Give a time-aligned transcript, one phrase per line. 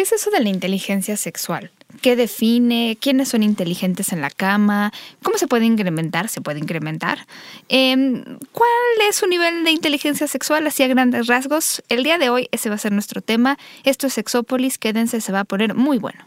[0.00, 1.70] ¿Qué es eso de la inteligencia sexual?
[2.00, 2.96] ¿Qué define?
[2.98, 4.94] ¿Quiénes son inteligentes en la cama?
[5.22, 6.30] ¿Cómo se puede incrementar?
[6.30, 7.26] ¿Se puede incrementar?
[7.68, 8.70] Em, ¿Cuál
[9.10, 11.82] es su nivel de inteligencia sexual así a grandes rasgos?
[11.90, 13.58] El día de hoy ese va a ser nuestro tema.
[13.84, 14.78] Esto es Sexópolis.
[14.78, 16.24] Quédense, se va a poner muy bueno.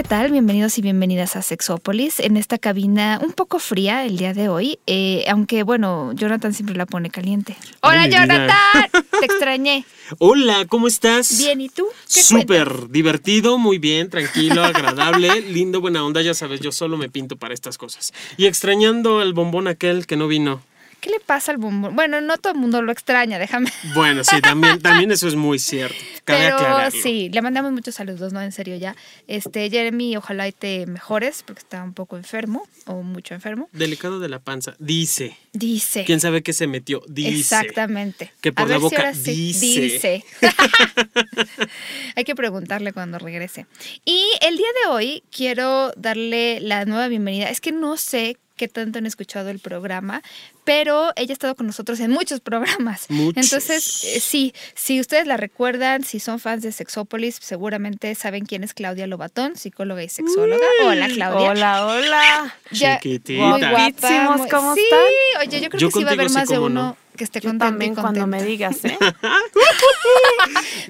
[0.00, 0.32] ¿Qué tal?
[0.32, 4.78] Bienvenidos y bienvenidas a Sexópolis, en esta cabina un poco fría el día de hoy,
[4.86, 7.54] eh, aunque bueno, Jonathan siempre la pone caliente.
[7.82, 8.10] ¡Hola, Ay.
[8.10, 8.88] Jonathan!
[9.20, 9.84] Te extrañé.
[10.18, 11.36] Hola, ¿cómo estás?
[11.36, 11.86] Bien, ¿y tú?
[12.14, 17.10] ¿Qué Súper divertido, muy bien, tranquilo, agradable, lindo, buena onda, ya sabes, yo solo me
[17.10, 18.14] pinto para estas cosas.
[18.38, 20.62] Y extrañando el bombón aquel que no vino.
[21.00, 21.96] ¿Qué le pasa al bombón?
[21.96, 23.70] Bueno, no todo el mundo lo extraña, déjame.
[23.94, 25.96] Bueno, sí, también, también eso es muy cierto.
[26.24, 27.00] Cabe Pero aclararlo.
[27.02, 28.42] sí, le mandamos muchos saludos, ¿no?
[28.42, 28.94] En serio ya.
[29.26, 33.68] Este, Jeremy, ojalá y te mejores, porque está un poco enfermo, o mucho enfermo.
[33.72, 35.36] Delicado de la panza, dice.
[35.52, 36.04] Dice.
[36.04, 37.02] ¿Quién sabe qué se metió?
[37.08, 37.40] Dice.
[37.40, 38.32] Exactamente.
[38.40, 39.32] Que por A la ver si boca ahora sí.
[39.32, 39.80] dice.
[39.80, 40.24] Dice.
[42.16, 43.66] Hay que preguntarle cuando regrese.
[44.04, 47.48] Y el día de hoy quiero darle la nueva bienvenida.
[47.48, 50.20] Es que no sé qué tanto han escuchado el programa,
[50.64, 53.06] pero ella ha estado con nosotros en muchos programas.
[53.08, 53.42] Muchos.
[53.42, 58.62] Entonces, eh, sí, si ustedes la recuerdan, si son fans de Sexópolis, seguramente saben quién
[58.62, 60.66] es Claudia Lobatón, psicóloga y sexóloga.
[60.84, 61.50] Hola, Claudia.
[61.50, 62.54] Hola, hola.
[62.70, 63.42] Ya- Chiquitita.
[63.42, 64.36] muy guapa.
[64.36, 65.48] Muy- ¿cómo sí, están?
[65.48, 66.96] oye, yo creo Yo que sí va a haber más sí, de uno no.
[67.20, 68.96] Que esté Yo contento y también cuando me digas, ¿eh?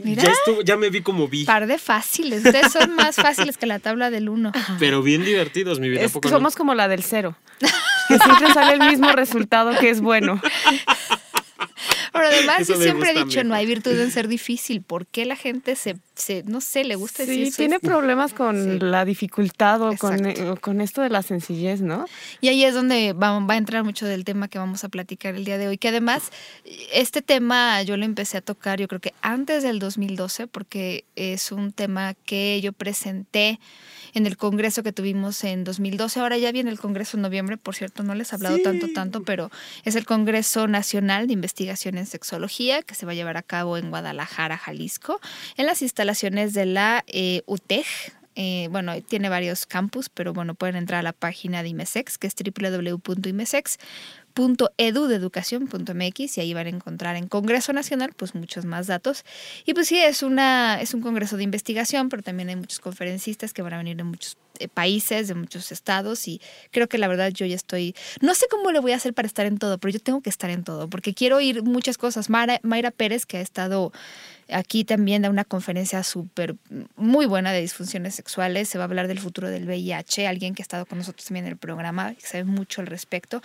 [0.05, 1.45] Mira, Ya, estuvo, ya me vi como vi.
[1.45, 2.44] par de fáciles.
[2.44, 4.53] Ustedes son más fáciles que la tabla del uno.
[4.78, 6.03] Pero bien divertidos, mi vida.
[6.03, 6.28] ¿a Es- no?
[6.31, 7.37] somos como la del cero.
[7.59, 10.41] Que siempre sale el mismo resultado que es bueno.
[12.12, 14.82] Pero además, yo siempre he dicho, no hay virtud en ser difícil.
[14.82, 17.56] ¿Por qué la gente se, se no sé, le gusta decir Sí, eso?
[17.59, 18.78] tiene problemas con Sí.
[18.81, 22.04] la dificultad o con, o con esto de la sencillez, ¿no?
[22.41, 25.34] Y ahí es donde va, va a entrar mucho del tema que vamos a platicar
[25.34, 25.78] el día de hoy.
[25.78, 26.31] Que además,
[26.93, 31.53] este tema yo lo empecé a tocar, yo creo que antes del 2012, porque es
[31.53, 33.59] un tema que yo presenté
[34.15, 36.21] en el congreso que tuvimos en 2012.
[36.21, 39.22] Ahora ya viene el congreso en noviembre, por cierto, no les he hablado tanto, tanto,
[39.22, 39.50] pero
[39.84, 43.76] es el Congreso Nacional de Investigación en Sexología que se va a llevar a cabo
[43.76, 45.21] en Guadalajara, Jalisco,
[45.56, 47.87] en las instalaciones de la eh, UTEG,
[48.37, 52.27] eh, bueno, tiene varios campus, pero bueno, pueden entrar a la página de IMESEX, que
[52.27, 52.34] es
[54.34, 59.24] www.imesex.edu de educación.mx y ahí van a encontrar en Congreso Nacional pues muchos más datos.
[59.66, 63.52] Y pues sí, es, una, es un congreso de investigación, pero también hay muchos conferencistas
[63.52, 67.08] que van a venir de muchos eh, países, de muchos estados y creo que la
[67.08, 69.78] verdad yo ya estoy, no sé cómo le voy a hacer para estar en todo,
[69.78, 72.28] pero yo tengo que estar en todo porque quiero oír muchas cosas.
[72.30, 73.92] Mara- Mayra Pérez, que ha estado
[74.53, 76.56] aquí también da una conferencia súper
[76.97, 78.69] muy buena de disfunciones sexuales.
[78.69, 80.27] Se va a hablar del futuro del VIH.
[80.27, 83.39] Alguien que ha estado con nosotros también en el programa, que sabe mucho al respecto.
[83.39, 83.43] O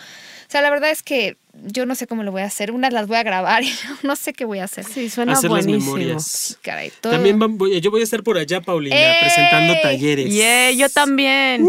[0.48, 2.70] sea, la verdad es que yo no sé cómo lo voy a hacer.
[2.72, 3.72] Unas las voy a grabar y
[4.02, 4.84] no sé qué voy a hacer.
[4.84, 5.96] Sí, suena Hacer las buenísimo.
[5.96, 6.58] memorias.
[6.62, 9.20] Caray, todo- También voy- yo voy a estar por allá, Paulina, ¡Ey!
[9.20, 10.32] presentando talleres.
[10.32, 11.66] Yeah, yo también.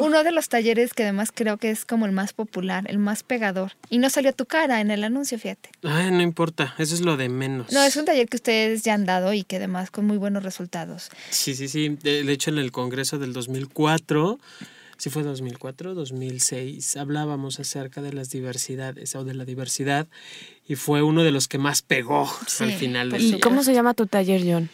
[0.00, 3.22] Uno de los talleres que además creo que es como el más popular, el más
[3.22, 3.72] pegador.
[3.90, 5.70] Y no salió tu cara en el anuncio, fíjate.
[5.82, 7.72] Ay, no importa, eso es lo de menos.
[7.72, 10.42] No, es un taller que ustedes ya han dado y que además con muy buenos
[10.42, 11.10] resultados.
[11.30, 11.96] Sí, sí, sí.
[12.02, 14.38] De, de hecho, en el Congreso del 2004,
[14.98, 20.06] sí fue 2004, 2006, hablábamos acerca de las diversidades o de la diversidad
[20.68, 23.40] y fue uno de los que más pegó Sí, al final del ¿Y día.
[23.40, 24.68] cómo se llama tu taller, John?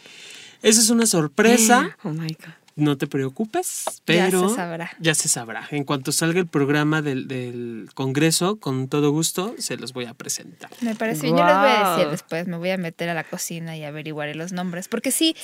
[0.61, 1.95] Esa es una sorpresa.
[2.03, 2.53] Oh my God.
[2.77, 4.91] No te preocupes, Ya pero se sabrá.
[4.99, 5.65] ya se sabrá.
[5.71, 10.13] En cuanto salga el programa del, del Congreso, con todo gusto, se los voy a
[10.13, 10.69] presentar.
[10.81, 11.37] Me parece bien.
[11.37, 14.35] Yo les voy a decir después, me voy a meter a la cocina y averiguaré
[14.35, 14.89] los nombres.
[14.89, 15.37] Porque sí,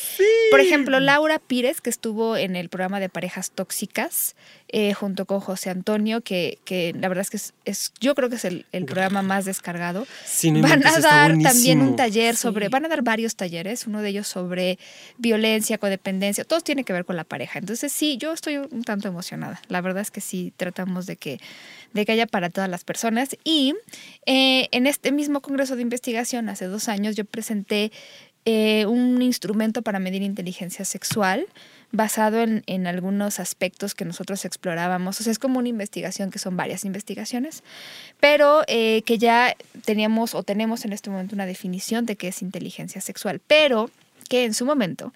[0.51, 4.35] por ejemplo, Laura Pires, que estuvo en el programa de parejas tóxicas,
[4.67, 8.29] eh, junto con José Antonio, que, que la verdad es que es, es- yo creo
[8.29, 10.05] que es el, el programa más descargado.
[10.25, 12.41] Sí, no van a dar también un taller Sí.
[12.41, 14.77] sobre, van a dar varios talleres, uno de ellos sobre
[15.17, 17.59] violencia, codependencia, todos tienen que ver con la pareja.
[17.59, 19.61] Entonces sí, yo estoy un tanto emocionada.
[19.67, 21.39] La verdad es que sí tratamos de que,
[21.93, 23.35] de que haya para todas las personas.
[23.43, 23.75] Y
[24.25, 27.91] eh, en este mismo Congreso de Investigación, hace dos años, yo presenté
[28.45, 31.45] eh, un instrumento para medir inteligencia sexual
[31.91, 35.19] basado en, en, algunos aspectos que nosotros explorábamos.
[35.19, 37.63] O sea, es como una investigación que son varias investigaciones,
[38.19, 42.41] pero eh, que ya teníamos o tenemos en este momento una definición de qué es
[42.41, 43.91] inteligencia sexual, pero
[44.27, 45.13] que en su momento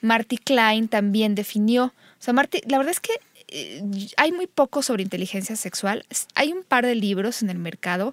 [0.00, 1.86] Marty Klein también definió.
[1.86, 3.12] O sea, Marty, la verdad es que
[3.48, 3.82] eh,
[4.16, 6.04] hay muy poco sobre inteligencia sexual.
[6.34, 8.12] Hay un par de libros en el mercado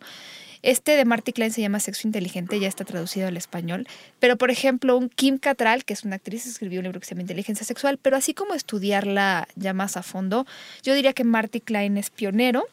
[0.65, 3.87] este de Marty Klein se llama Sexo Inteligente, ya está traducido al español.
[4.19, 7.13] Pero, por ejemplo, un Kim Cattrall, que es una actriz, escribió un libro que se
[7.13, 10.47] llama Inteligencia Sexual, pero así como estudiarla ya más a fondo,
[10.81, 12.65] yo diría que Marty Klein es pionero.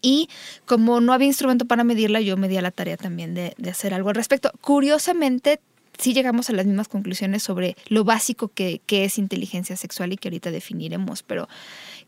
[0.00, 0.30] Y
[0.64, 3.92] como no había instrumento para medirla, yo me di a la tarea también de, hacer
[3.92, 4.50] algo al respecto.
[4.62, 5.60] Curiosamente,
[5.98, 10.28] sí llegamos a las mismas conclusiones sobre lo básico que, es inteligencia sexual y que
[10.28, 11.48] ahorita definiremos, pero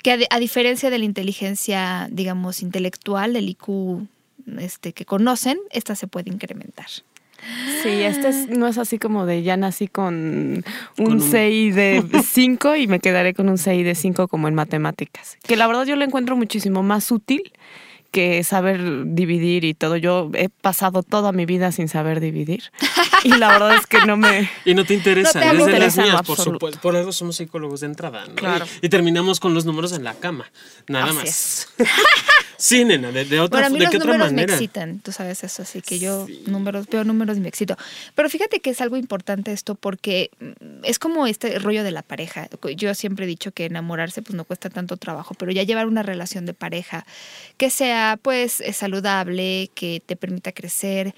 [0.02, 4.06] que a, a, diferencia de la inteligencia, digamos, intelectual, del IQ
[4.58, 6.86] este, que conocen, esta se puede incrementar.
[7.82, 10.64] Sí, este no es así como de ya nací con
[10.96, 15.36] un, 6 de 5 y me quedaré con un 6 de 5 como en matemáticas.
[15.42, 17.52] Que la verdad yo lo encuentro muchísimo más útil
[18.14, 19.96] que saber dividir y todo.
[19.96, 22.70] Yo he pasado toda mi vida sin saber dividir.
[23.24, 24.48] Y la verdad es que no me...
[24.64, 26.80] Y no te interesa, no te las mías, por supuesto.
[26.80, 28.36] Por eso somos psicólogos de entrada, ¿no?
[28.36, 28.66] Claro.
[28.82, 30.50] Y, terminamos con los números en la cama,
[30.86, 31.68] nada más.
[32.56, 34.46] sí, nena, de, otra, bueno, a mí ¿de los qué otra números manera?
[34.46, 37.76] me excitan, tú sabes eso, así que yo números, veo números y me excito.
[38.14, 42.02] Pero fíjate que es algo importante esto porque mm, es como este rollo de la
[42.02, 42.48] pareja.
[42.76, 46.02] Yo siempre he dicho que enamorarse pues no cuesta tanto trabajo, pero ya llevar una
[46.02, 47.06] relación de pareja
[47.56, 51.14] que sea pues saludable, que te permita crecer,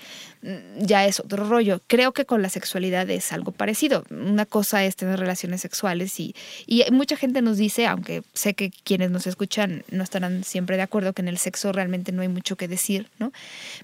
[0.79, 1.81] ya es otro rollo.
[1.87, 4.05] Creo que con la sexualidad es algo parecido.
[4.11, 6.35] Una cosa es tener relaciones sexuales y,
[6.67, 10.83] y mucha gente nos dice, aunque sé que quienes nos escuchan no estarán siempre de
[10.83, 13.33] acuerdo, que en el sexo realmente no hay mucho que decir, ¿no?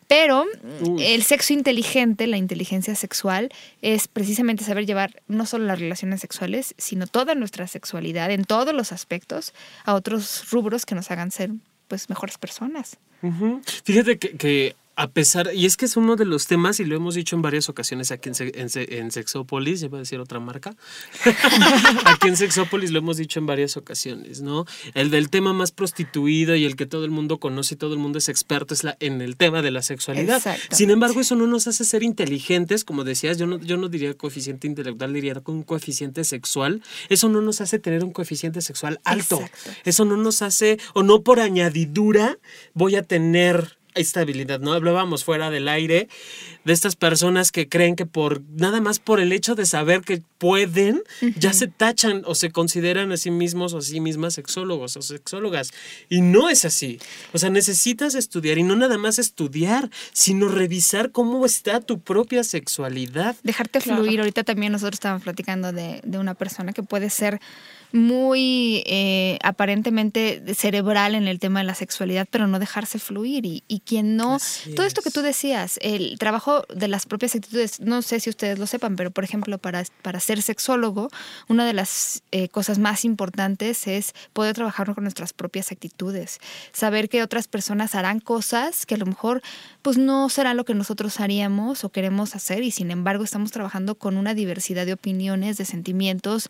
[0.07, 0.47] Pero
[0.83, 1.05] Uy.
[1.05, 3.51] el sexo inteligente, la inteligencia sexual,
[3.81, 8.75] es precisamente saber llevar no solo las relaciones sexuales, sino toda nuestra sexualidad en todos
[8.75, 9.53] los aspectos
[9.85, 11.51] a otros rubros que nos hagan ser
[11.89, 12.99] pues mejores personas.
[13.85, 16.95] Fíjate que, que a pesar, y es que es uno de los temas, y lo
[16.95, 20.77] hemos dicho en varias ocasiones aquí en, en, en Sexópolis, iba a decir otra marca,
[22.05, 24.67] aquí en Sexópolis lo hemos dicho en varias ocasiones, ¿no?
[24.95, 28.01] El del tema más prostituido y el que todo el mundo conoce y todo el
[28.01, 30.43] mundo es experto es la, en el tema de la sexualidad.
[30.71, 34.15] Sin embargo, eso no nos hace ser inteligentes, como decías, yo no, yo no diría
[34.15, 36.83] coeficiente intelectual, diría con un coeficiente sexual.
[37.09, 39.41] Eso no nos hace tener un coeficiente sexual alto.
[39.41, 39.71] Exacto.
[39.85, 42.39] Eso no nos hace, o no por añadidura,
[42.75, 44.73] voy a tener estabilidad, ¿no?
[44.73, 46.09] Hablábamos fuera del aire
[46.65, 50.23] de estas personas que creen que por nada más por el hecho de saber que
[50.39, 51.03] pueden,
[51.37, 55.03] ya se tachan o se consideran a sí mismos o a sí mismas sexólogos o
[55.03, 55.73] sexólogas.
[56.09, 56.99] Y no es así.
[57.33, 62.45] O sea, necesitas estudiar y no nada más estudiar, sino revisar cómo está tu propia
[62.45, 63.37] sexualidad.
[63.43, 64.03] Dejarte Claro.
[64.03, 64.21] fluir.
[64.21, 67.41] Ahorita también nosotros estábamos platicando de, de una persona que puede ser
[67.93, 73.45] muy eh, aparentemente cerebral en el tema de la sexualidad, pero no dejarse fluir.
[73.47, 77.35] Y, y quien no, Así todo esto que tú decías, el trabajo de las propias
[77.35, 81.09] actitudes, no sé si ustedes lo sepan, pero por ejemplo, para, para ser sexólogo,
[81.49, 86.39] una de las eh, cosas más importantes es poder trabajar con nuestras propias actitudes,
[86.73, 89.43] saber que otras personas harán cosas que a lo mejor
[89.83, 93.95] pues no será lo que nosotros haríamos o queremos hacer y sin embargo estamos trabajando
[93.97, 96.49] con una diversidad de opiniones, de sentimientos,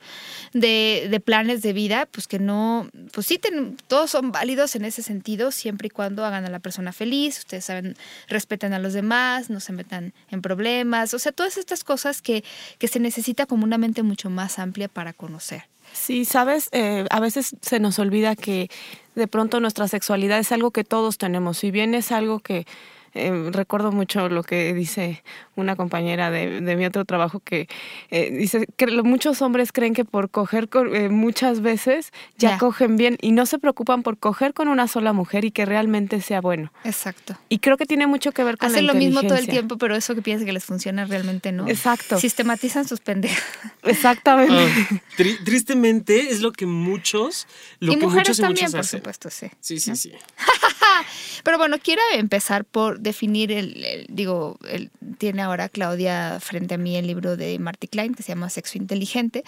[0.53, 4.85] de, de planes de vida, pues que no, pues sí, ten- todos son válidos en
[4.85, 7.97] ese sentido siempre y cuando hagan a la persona feliz, ustedes saben,
[8.29, 12.45] respeten a los demás, no se metan en problemas, o sea, todas estas cosas que,
[12.79, 15.65] que se necesita como una mente mucho más amplia para conocer.
[15.93, 18.71] Sí, sabes, Eh, a veces se nos olvida que
[19.15, 21.59] de pronto nuestra sexualidad es algo que todos tenemos.
[21.59, 22.67] Si bien es algo que
[23.15, 25.23] eh, recuerdo mucho lo que dice
[25.55, 27.69] una compañera de, de mi otro trabajo que
[28.11, 32.57] eh, dice que lo- muchos hombres creen que por coger con- eh, muchas veces ya
[32.59, 36.21] cogen bien y no se preocupan por coger con una sola mujer y que realmente
[36.21, 36.73] sea bueno.
[36.85, 37.37] Exacto.
[37.49, 39.77] Y creo que tiene mucho que ver con Hacen la lo mismo todo el tiempo,
[39.79, 41.69] pero eso que piensan que les funciona realmente no.
[41.69, 42.19] Exacto.
[42.19, 43.43] Sistematizan sus pendejas.
[43.83, 44.55] Exactamente.
[44.91, 47.47] Ah, tri- tristemente es lo que muchos,
[47.81, 49.01] lo y que mujeres muchos y también, muchas por hacen.
[49.01, 49.47] supuesto, sí.
[49.61, 49.97] Sí, sí, ¿no?
[49.97, 50.13] sí.
[51.45, 56.79] Pero bueno, quiero empezar por definir el, el- digo, el, tiene ahora Claudia frente a
[56.79, 59.45] mí el libro de Marty Klein que se llama Sexo Inteligente.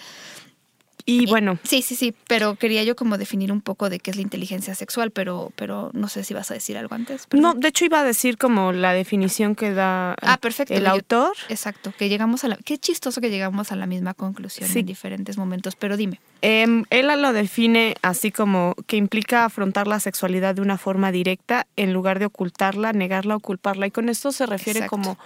[1.07, 4.15] Y bueno, Sí, sí, sí, pero quería yo como definir un poco de qué es
[4.17, 7.27] la inteligencia sexual, pero, pero no sé si vas a decir algo antes.
[7.31, 10.73] no, de hecho iba a decir como la definición que da Ah, perfecto.
[10.73, 11.33] el Yo- autor.
[11.49, 12.57] Exacto, que llegamos a la...
[12.57, 14.79] Qué chistoso que llegamos a la misma conclusión Sí.
[14.79, 16.19] en diferentes momentos, pero dime.
[16.41, 21.67] Em, él lo define así como que implica afrontar la sexualidad de una forma directa
[21.75, 23.85] en lugar de ocultarla, negarla o culparla.
[23.85, 24.89] Y con esto se refiere Exacto.
[24.97, 25.17] como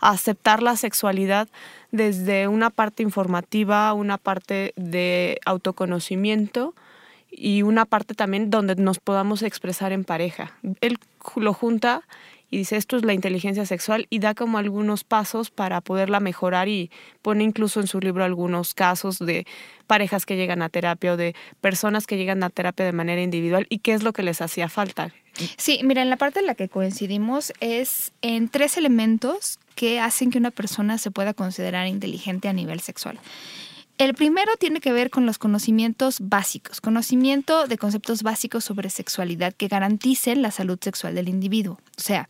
[0.00, 1.48] aceptar la sexualidad
[1.90, 6.74] desde una parte informativa, una parte de autoconocimiento
[7.30, 10.52] y una parte también donde nos podamos expresar en pareja.
[10.80, 10.98] Él
[11.36, 12.02] lo junta
[12.48, 16.68] y dice esto es la inteligencia sexual y da como algunos pasos para poderla mejorar
[16.68, 16.90] y
[17.22, 19.46] pone incluso en su libro algunos casos de
[19.86, 23.66] parejas que llegan a terapia o de personas que llegan a terapia de manera individual
[23.68, 25.12] y qué es lo que les hacía falta.
[25.56, 30.30] Sí, mira, en la parte en la que coincidimos es en tres elementos que hacen
[30.30, 33.18] que una persona se pueda considerar inteligente a nivel sexual.
[33.98, 39.54] El primero tiene que ver con los conocimientos básicos, conocimiento de conceptos básicos sobre sexualidad
[39.54, 41.78] que garanticen la salud sexual del individuo.
[41.96, 42.28] O sea,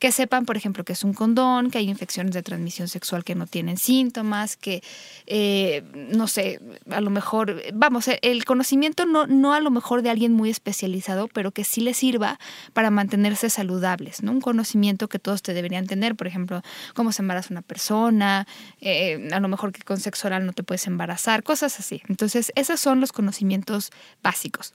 [0.00, 3.36] que sepan, por ejemplo, que es un condón, que hay infecciones de transmisión sexual que
[3.36, 4.82] no tienen síntomas, que,
[5.26, 10.10] eh, no sé, a lo mejor, vamos, el conocimiento no, no a lo mejor de
[10.10, 12.40] alguien muy especializado, pero que sí les sirva
[12.72, 14.32] para mantenerse saludables, ¿no?
[14.32, 16.62] Un conocimiento que todos te deberían tener, por ejemplo,
[16.94, 18.48] cómo se embaraza una persona,
[18.80, 21.03] eh, a lo mejor que con sexo oral no te puedes embarazar
[21.42, 22.02] cosas así.
[22.08, 23.90] Entonces, esos son los conocimientos
[24.22, 24.74] básicos.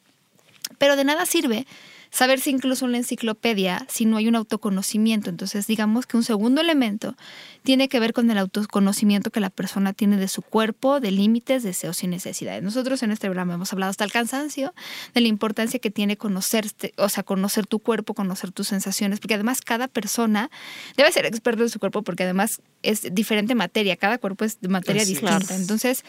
[0.77, 1.65] Pero de nada sirve
[2.11, 5.29] saber si incluso en la enciclopedia, si no hay un autoconocimiento.
[5.29, 7.15] Entonces, digamos que un segundo elemento
[7.63, 11.63] tiene que ver con el autoconocimiento que la persona tiene de su cuerpo, de límites,
[11.63, 12.63] deseos y necesidades.
[12.63, 14.73] Nosotros en este programa hemos hablado hasta el cansancio
[15.13, 19.35] de la importancia que tiene conocerte, o sea, conocer tu cuerpo, conocer tus sensaciones, porque
[19.35, 20.49] además cada persona
[20.97, 24.69] debe ser experto en su cuerpo, porque además es diferente materia, cada cuerpo es de
[24.69, 25.55] materia distinta.
[25.55, 26.03] Entonces,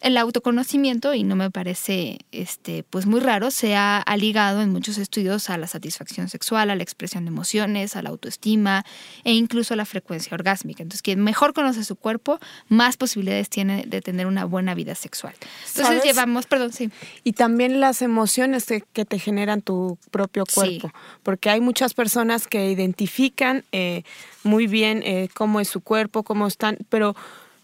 [0.00, 4.98] el autoconocimiento, y no me parece este, pues muy raro, se ha ligado en muchos
[4.98, 8.84] estudios a la satisfacción sexual, a la expresión de emociones, a la autoestima
[9.24, 10.82] e incluso a la frecuencia orgásmica.
[10.82, 15.34] Entonces, quien mejor conoce su cuerpo, más posibilidades tiene de tener una buena vida sexual.
[15.76, 16.90] Entonces llevamos, perdón, sí.
[17.22, 22.70] Y también las emociones que te generan tu propio cuerpo, porque hay muchas personas que
[22.70, 24.02] identifican eh,
[24.42, 27.14] muy bien eh, cómo es su cuerpo, cómo están, pero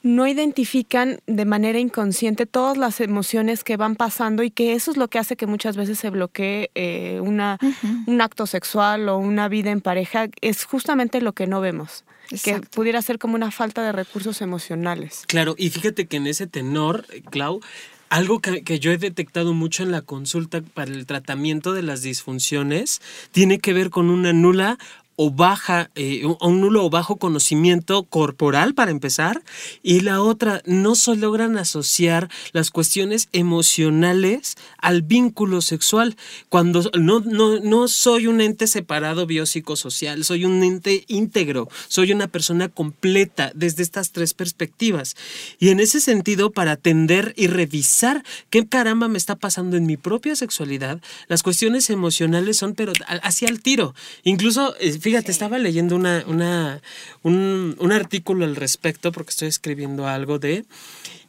[0.02, 4.97] no identifican de manera inconsciente todas las emociones que van pasando y que eso es
[4.97, 7.59] lo que hace que muchas veces se bloquee eh, una,
[8.07, 12.04] un acto sexual o una vida en pareja, es justamente lo que no vemos.
[12.45, 15.25] Que pudiera ser como una falta de recursos emocionales.
[15.26, 17.61] Claro, y fíjate que en ese tenor, Clau,
[18.09, 22.02] algo que, que, yo he detectado mucho en la consulta para el tratamiento de las
[22.02, 23.02] disfunciones
[23.33, 24.78] tiene que ver con una nula
[25.23, 29.43] o baja, eh, un nulo o bajo conocimiento corporal para empezar,
[29.83, 36.17] y la otra, no se logran asociar las cuestiones emocionales al vínculo sexual.
[36.49, 42.27] Cuando no, no, no soy un ente separado biopsicosocial, soy un ente íntegro, soy una
[42.27, 45.17] persona completa desde estas tres perspectivas.
[45.59, 49.99] Y en ese sentido, para atender y revisar qué caramba me está pasando en mi
[49.99, 53.95] propia sexualidad, las cuestiones emocionales son pero hacia el tiro.
[54.25, 56.81] Incluso, eh, Fíjate, estaba leyendo una, una,
[57.25, 60.64] un, un artículo al respecto porque estoy escribiendo algo de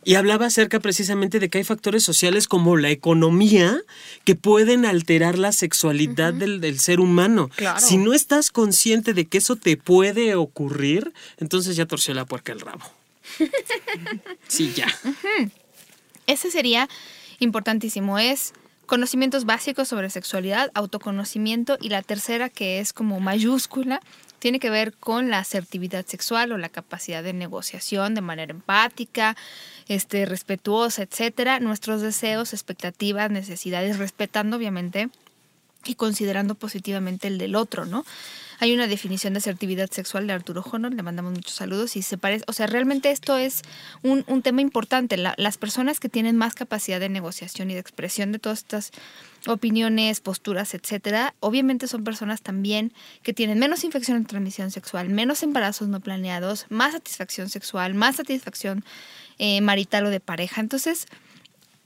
[0.04, 3.82] y hablaba acerca precisamente de que hay factores sociales como la economía
[4.24, 7.50] que pueden alterar la sexualidad del, del, ser humano.
[7.80, 12.52] Si no estás consciente de que eso te puede ocurrir, entonces ya torció la puerca
[12.52, 12.86] el rabo.
[14.48, 14.86] sí, ya.
[16.28, 16.88] Ese sería
[17.40, 18.20] importantísimo.
[18.20, 18.54] Es
[18.92, 24.02] conocimientos básicos sobre sexualidad, autoconocimiento y la tercera que es como mayúscula
[24.40, 29.38] tiene que ver con la asertividad sexual o la capacidad de negociación de manera empática,
[29.88, 35.08] este, respetuosa, etcétera, nuestros deseos, expectativas, necesidades, respetando obviamente
[35.86, 38.04] y considerando positivamente el del otro, ¿no?
[38.62, 42.20] Hay una definición de asertividad sexual de Arturo Honor, le mandamos muchos saludos y se
[42.20, 43.64] parece, o sea, realmente esto es
[44.04, 45.18] un, tema importante.
[45.18, 48.92] las personas que tienen más capacidad de negociación y de expresión de todas estas
[49.48, 55.42] opiniones, posturas, etcétera, obviamente son personas también que tienen menos infección de transmisión sexual, menos
[55.42, 58.86] embarazos no planeados, más satisfacción sexual, más satisfacción
[59.40, 60.62] eh, marital o de pareja.
[60.62, 61.08] Entonces,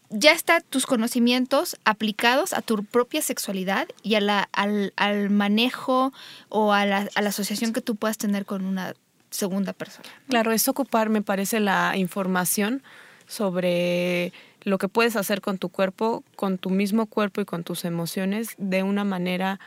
[0.09, 6.13] ya están tus conocimientos aplicados a tu propia sexualidad y a la, al, al, manejo
[6.49, 8.93] o a la, a la asociación que tú puedas tener con una
[9.29, 10.07] segunda persona.
[10.29, 12.83] Claro, es ocupar, me parece, la información
[13.27, 17.85] sobre lo que puedes hacer con tu cuerpo, con tu mismo cuerpo y con tus
[17.85, 19.59] emociones de una manera,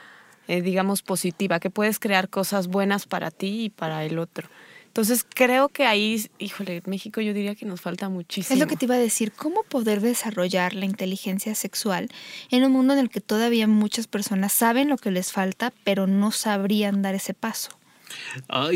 [0.48, 4.48] eh, digamos, positiva, que puedes crear cosas buenas para ti y para el otro.
[4.88, 8.54] Entonces creo que ahí, híjole, México yo diría que nos falta muchísimo.
[8.54, 12.08] Es lo que te iba a decir, ¿cómo poder desarrollar la inteligencia sexual
[12.50, 16.06] en un mundo en el que todavía muchas personas saben lo que les falta, pero
[16.06, 17.70] no sabrían dar ese paso?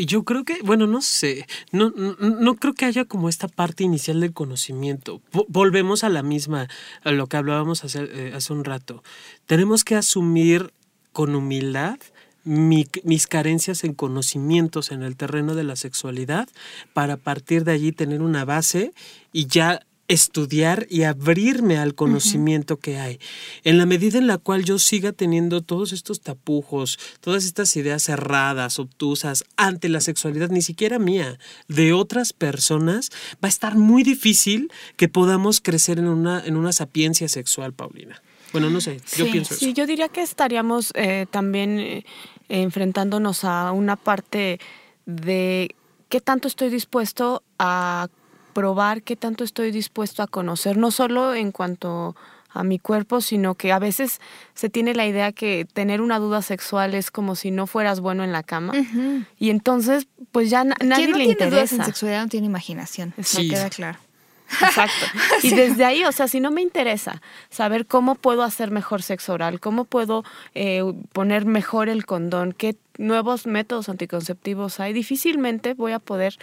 [0.05, 4.19] yo creo que, bueno, no sé, no, no, creo que haya como esta parte inicial
[4.21, 5.21] del conocimiento.
[5.47, 6.67] volvemos a la misma,
[7.03, 9.03] a lo que hablábamos hace, eh, hace un rato.
[9.47, 10.71] Tenemos que asumir
[11.11, 11.97] con humildad
[12.43, 16.47] mis carencias en conocimientos en el terreno de la sexualidad
[16.93, 18.93] para partir de allí tener una base
[19.31, 23.19] y ya estudiar y abrirme al conocimiento que hay.
[23.63, 28.03] En la medida en la cual yo siga teniendo todos estos tapujos, todas estas ideas
[28.03, 34.03] cerradas, obtusas ante la sexualidad, ni siquiera mía, de otras personas, va a estar muy
[34.03, 38.21] difícil que podamos crecer en una, en una sapiencia sexual, Paulina.
[38.51, 39.65] Bueno, no sé, yo pienso eso.
[39.65, 42.05] Sí, yo diría que estaríamos eh, también eh,
[42.49, 44.59] enfrentándonos a una parte
[45.05, 45.75] de
[46.09, 48.07] qué tanto estoy dispuesto a
[48.53, 52.15] probar qué tanto estoy dispuesto a conocer, no solo en cuanto
[52.49, 54.21] a mi cuerpo, sino que a veces
[54.53, 58.23] se tiene la idea que tener una duda sexual es como si no fueras bueno
[58.23, 58.73] en la cama.
[59.39, 61.55] Y entonces, pues ya nadie ¿Quién no le tiene interesa.
[61.55, 63.13] Dudas en sexualidad no tiene imaginación.
[63.17, 63.97] Eso queda claro.
[64.61, 65.05] Exacto.
[65.43, 69.33] Y desde ahí, o sea, si no me interesa saber cómo puedo hacer mejor sexo
[69.33, 70.23] oral, cómo puedo
[70.55, 76.37] eh, poner mejor el condón, qué nuevos métodos anticonceptivos hay, difícilmente voy a poder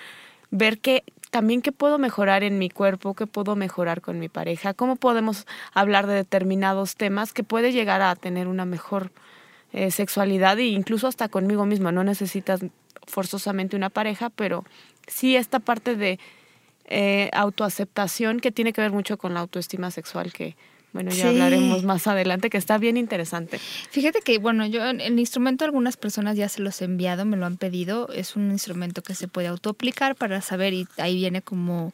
[0.50, 4.74] ver que también qué puedo mejorar en mi cuerpo, qué puedo mejorar con mi pareja,
[4.74, 9.12] cómo podemos hablar de determinados temas que puede llegar a tener una mejor
[9.72, 11.92] eh, sexualidad e incluso hasta conmigo mismo.
[11.92, 12.60] No necesitas
[13.06, 14.64] forzosamente una pareja, pero
[15.06, 16.18] sí esta parte de
[16.90, 20.56] eh, autoaceptación que tiene que ver mucho con la autoestima sexual que
[20.92, 23.58] bueno, ya hablaremos más adelante, que está bien interesante.
[23.58, 27.46] Fíjate que, bueno, yo el instrumento algunas personas ya se los he enviado, me lo
[27.46, 28.08] han pedido.
[28.12, 31.92] Es un instrumento que se puede autoaplicar para saber, y ahí viene como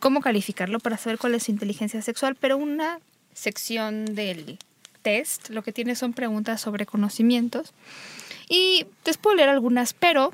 [0.00, 2.98] cómo calificarlo para saber cuál es su inteligencia sexual, pero una
[3.34, 4.58] sección del
[5.02, 7.72] test lo que tiene son preguntas sobre conocimientos.
[8.48, 10.32] Y te puedo leer algunas, pero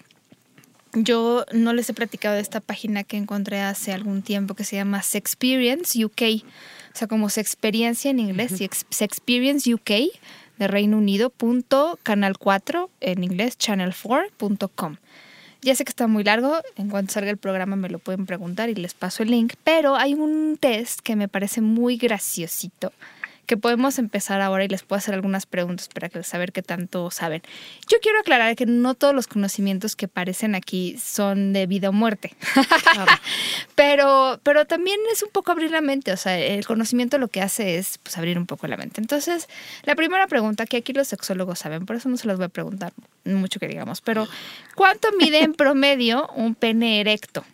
[0.95, 4.77] yo no les he platicado de esta página que encontré hace algún tiempo que se
[4.77, 6.45] llama Sexperience UK
[6.95, 9.91] o sea, como experiencia en inglés, Experience UK
[10.59, 14.97] de Reino Unido, punto canal 4 en inglés, channel4.com.
[15.61, 18.69] Ya sé que está muy largo, en cuanto salga el programa me lo pueden preguntar
[18.69, 22.93] y les paso el link, pero hay un test que me parece muy graciosito
[23.47, 27.43] que podemos empezar ahora y les puedo hacer algunas preguntas para saber qué tanto saben.
[27.89, 31.93] Yo quiero aclarar que no todos los conocimientos que aparecen aquí son de vida o
[31.93, 32.35] muerte,
[33.75, 37.41] pero, pero también es un poco abrir la mente, o sea, el conocimiento lo que
[37.41, 39.01] hace es pues, abrir un poco la mente.
[39.01, 39.49] Entonces,
[39.85, 42.49] la primera pregunta que aquí los sexólogos saben, por eso no se las voy a
[42.49, 42.93] preguntar
[43.25, 44.27] mucho que digamos, pero
[44.75, 47.45] ¿cuánto mide en promedio un pene erecto?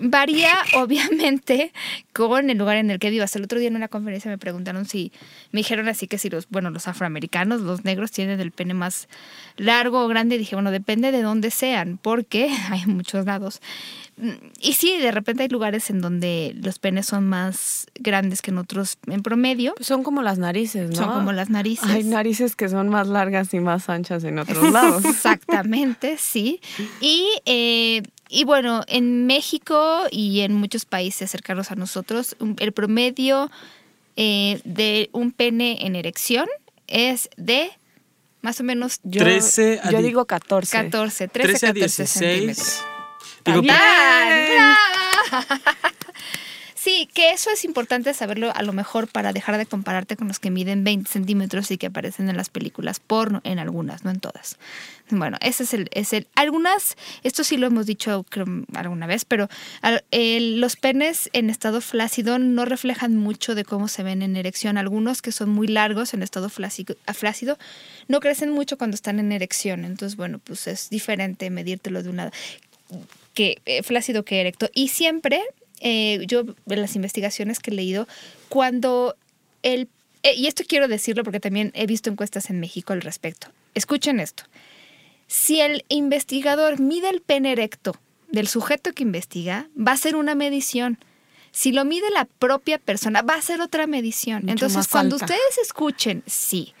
[0.00, 1.72] Varía, obviamente,
[2.12, 3.34] con el lugar en el que vivas.
[3.36, 5.12] El otro día en una conferencia me preguntaron si,
[5.52, 9.08] me dijeron así que si los, bueno, los afroamericanos, los negros tienen el pene más
[9.56, 10.38] largo o grande.
[10.38, 13.60] Dije, bueno, depende de dónde sean, porque hay muchos lados.
[14.60, 18.58] Y sí, de repente hay lugares en donde los penes son más grandes que en
[18.58, 19.74] otros en promedio.
[19.74, 20.96] Pues son como las narices, ¿no?
[20.96, 21.88] Son como las narices.
[21.88, 25.04] Hay narices que son más largas y más anchas en otros lados.
[25.04, 26.60] Exactamente, sí.
[27.00, 33.50] Y eh, y bueno, en México y en muchos países cercanos a nosotros, el promedio
[34.16, 36.48] eh, de un pene en erección
[36.86, 37.70] es de
[38.42, 39.00] más o menos...
[39.04, 40.70] Yo, 13 yo digo 14.
[40.70, 42.84] 14, 13, 13 a 14 centímetros.
[43.44, 43.62] Digo,
[46.84, 50.38] Sí, que eso es importante saberlo a lo mejor para dejar de compararte con los
[50.38, 54.20] que miden 20 centímetros y que aparecen en las películas porno, en algunas, no en
[54.20, 54.58] todas.
[55.08, 58.26] Bueno, ese es el, es el algunas, esto sí lo hemos dicho
[58.74, 59.48] alguna vez, pero
[60.12, 64.76] los penes en estado flácido no reflejan mucho de cómo se ven en erección.
[64.76, 67.56] Algunos que son muy largos en estado flácido, flácido
[68.08, 69.86] no crecen mucho cuando están en erección.
[69.86, 72.30] Entonces, bueno, pues es diferente medírtelo de una
[73.34, 74.70] que eh, flácido que erecto.
[74.72, 75.42] Y siempre
[75.80, 78.08] eh, yo en las investigaciones que he leído,
[78.48, 79.16] cuando
[79.62, 79.88] el...
[80.22, 83.48] Eh, y esto quiero decirlo porque también he visto encuestas en México al respecto.
[83.74, 84.44] Escuchen esto.
[85.26, 87.96] Si el investigador mide el pene erecto
[88.30, 90.98] del sujeto que investiga, va a ser una medición.
[91.50, 94.48] Si lo mide la propia persona, va a ser otra medición.
[94.48, 96.72] Entonces, cuando ustedes escuchen, sí,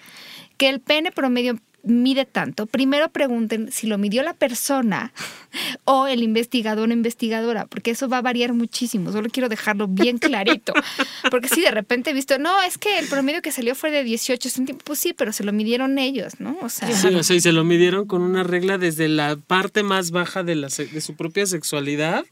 [0.56, 5.12] que el pene promedio mide tanto, primero pregunten si lo midió la persona
[5.84, 9.12] o el investigador o investigadora, porque eso va a variar muchísimo.
[9.12, 10.72] Solo quiero dejarlo bien clarito.
[11.30, 14.04] Porque si de repente he visto, no, es que el promedio que salió fue de
[14.04, 16.56] 18 centímetros, pues sí, pero se lo midieron ellos, ¿no?
[16.60, 19.82] O sea, sí, o sea, y se lo midieron con una regla desde la parte
[19.82, 22.24] más baja de, la, de su propia sexualidad,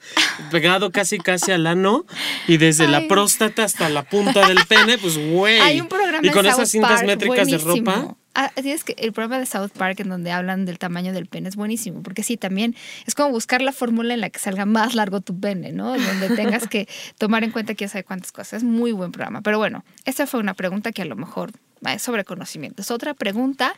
[0.51, 2.05] pegado casi casi al ano,
[2.47, 5.61] y desde la próstata hasta la punta del pene, pues güey.
[5.61, 8.17] Hay un programa y con esas cintas métricas de ropa.
[8.35, 11.49] Ah, es que el programa de South Park en donde hablan del tamaño del pene
[11.49, 12.75] es buenísimo, porque sí, también
[13.07, 15.91] es como buscar la fórmula en la que salga más largo tu pene, ¿no?
[15.99, 18.55] Donde tengas que tomar en cuenta quién sabe cuántas cosas.
[18.55, 19.43] Es muy buen programa.
[19.43, 21.53] Pero bueno, esta fue una pregunta que a lo mejor
[21.87, 22.91] es sobre conocimientos.
[22.91, 23.75] Otra pregunta,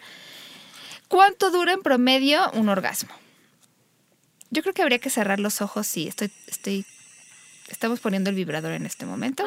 [1.09, 3.15] ¿Cuánto dura en promedio un orgasmo?
[4.51, 6.87] Yo creo que habría que cerrar los ojos si estoy, estoy,
[7.69, 9.45] estamos poniendo el vibrador en este momento.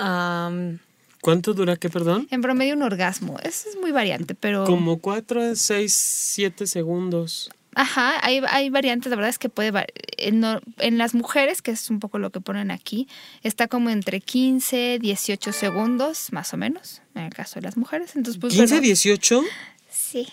[1.28, 2.26] ¿Cuánto dura qué, perdón?
[2.32, 3.38] En promedio un orgasmo.
[3.44, 4.64] Eso es muy variante, pero...
[4.64, 7.50] Como 4, 6, 7 segundos.
[7.76, 9.74] Ajá, hay, hay variantes, la verdad es que puede...
[10.18, 10.42] En,
[10.78, 13.10] en las mujeres, que es un poco lo que ponen aquí,
[13.44, 18.16] está como entre 15, 18 segundos, más o menos, en el caso de las mujeres.
[18.16, 19.44] Entonces, pues, 15, bueno, 18.
[19.92, 20.30] Sí.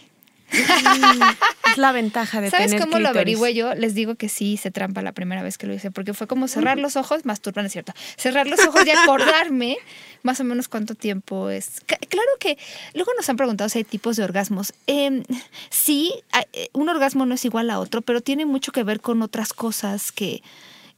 [1.70, 3.74] es la ventaja de ¿Sabes tener cómo lo averigüe yo?
[3.74, 6.48] Les digo que sí hice trampa la primera vez que lo hice, porque fue como
[6.48, 7.92] cerrar los ojos, masturban, es cierto.
[8.16, 9.76] Cerrar los ojos y acordarme
[10.22, 11.80] más o menos cuánto tiempo es.
[11.87, 12.59] Claro que
[12.94, 14.72] luego nos han preguntado si hay tipos de orgasmos.
[14.87, 15.24] Em,
[15.70, 16.12] sí,
[16.52, 19.52] eh, un orgasmo no es igual a otro, pero tiene mucho que ver con otras
[19.52, 20.42] cosas que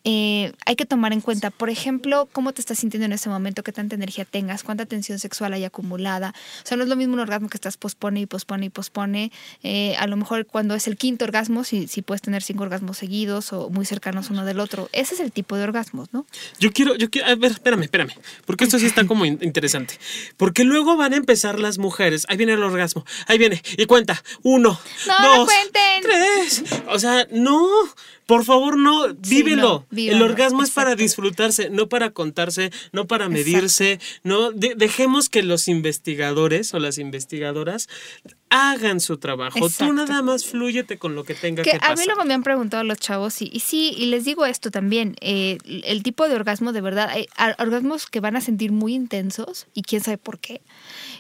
[0.09, 1.51] eh, hay que tomar en cuenta.
[1.51, 5.19] Por ejemplo, cómo te estás sintiendo en ese momento, qué tanta energía tengas, cuánta tensión
[5.19, 6.33] sexual hay acumulada.
[6.64, 9.33] O sea, no es lo mismo un orgasmo que estás pospone y pospone y pospone.
[9.64, 12.99] Eh, a lo mejor cuando es el quinto orgasmo, si, si puedes tener cinco orgasmos
[12.99, 14.88] seguidos o muy cercanos uno del otro.
[14.92, 16.25] Ese es el tipo de orgasmos, ¿no?
[16.61, 18.12] Yo quiero, yo quiero, a ver, espérame, espérame,
[18.45, 19.99] porque esto sí está como in- interesante.
[20.37, 24.23] Porque luego van a empezar las mujeres, ahí viene el orgasmo, ahí viene, y cuenta,
[24.42, 26.03] uno, No, no dos, cuenten.
[26.03, 26.62] tres.
[26.88, 27.66] O sea, no,
[28.27, 29.87] por favor, no, vívelo.
[29.91, 35.29] no, el orgasmo es para disfrutarse, no para contarse, no para medirse, no, de- dejemos
[35.29, 37.89] que los investigadores o las investigadoras
[38.51, 39.69] hagan su trabajo.
[39.71, 41.99] Tú nada más flúyete con lo que tenga que, Que a pasar.
[41.99, 45.17] mí luego me han preguntado los chavos, y, y sí, y les digo esto también,
[45.21, 48.95] eh, el tipo de orgasmo de verdad, hay ar- orgasmos que van a sentir muy
[48.95, 50.62] intensos y quién sabe por qué.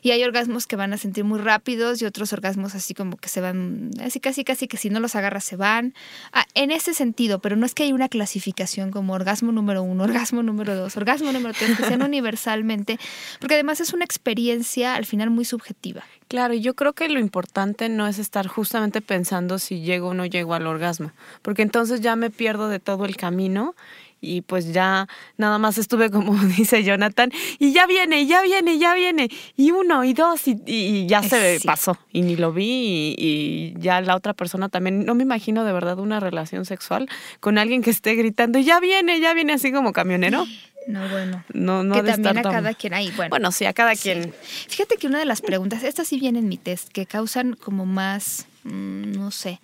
[0.06, 3.28] Y hay orgasmos que van a sentir muy rápidos y otros orgasmos así como que
[3.28, 5.94] se van, así casi casi que si no los agarras se van.
[6.32, 10.04] Ah, en ese sentido, pero no es que haya una clasificación como orgasmo número uno,
[10.04, 13.00] orgasmo número dos, orgasmo número tres, que sean universalmente,
[13.40, 16.04] porque además es una experiencia al final muy subjetiva.
[16.28, 20.24] Claro, yo creo que lo importante no es estar justamente pensando si llego o no
[20.24, 21.10] llego al orgasmo,
[21.42, 23.74] porque entonces ya me pierdo de todo el camino
[24.20, 28.94] y pues ya nada más estuve como dice Jonathan, y ya viene, ya viene, ya
[28.94, 31.66] viene, y uno, y dos, y, y- ya se Sí.
[31.66, 35.64] pasó, y ni lo vi, y, y ya la otra persona también, no me imagino
[35.64, 37.08] de verdad una relación sexual
[37.40, 40.46] con alguien que esté gritando, ya viene, ya viene, así como camionero.
[40.88, 41.42] No, bueno.
[41.52, 43.30] No, no que de también estar a cada quien hay, bueno.
[43.30, 44.02] Bueno, sí, a cada Sí.
[44.04, 44.32] quien.
[44.68, 47.86] Fíjate que una de las preguntas, esta sí viene en mi test, que causan como
[47.86, 49.60] más, mm, no sé,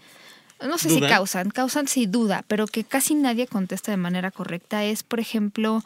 [0.67, 4.85] no sé si causan, causan sí duda, pero que casi nadie contesta de manera correcta
[4.85, 5.83] es, por ejemplo,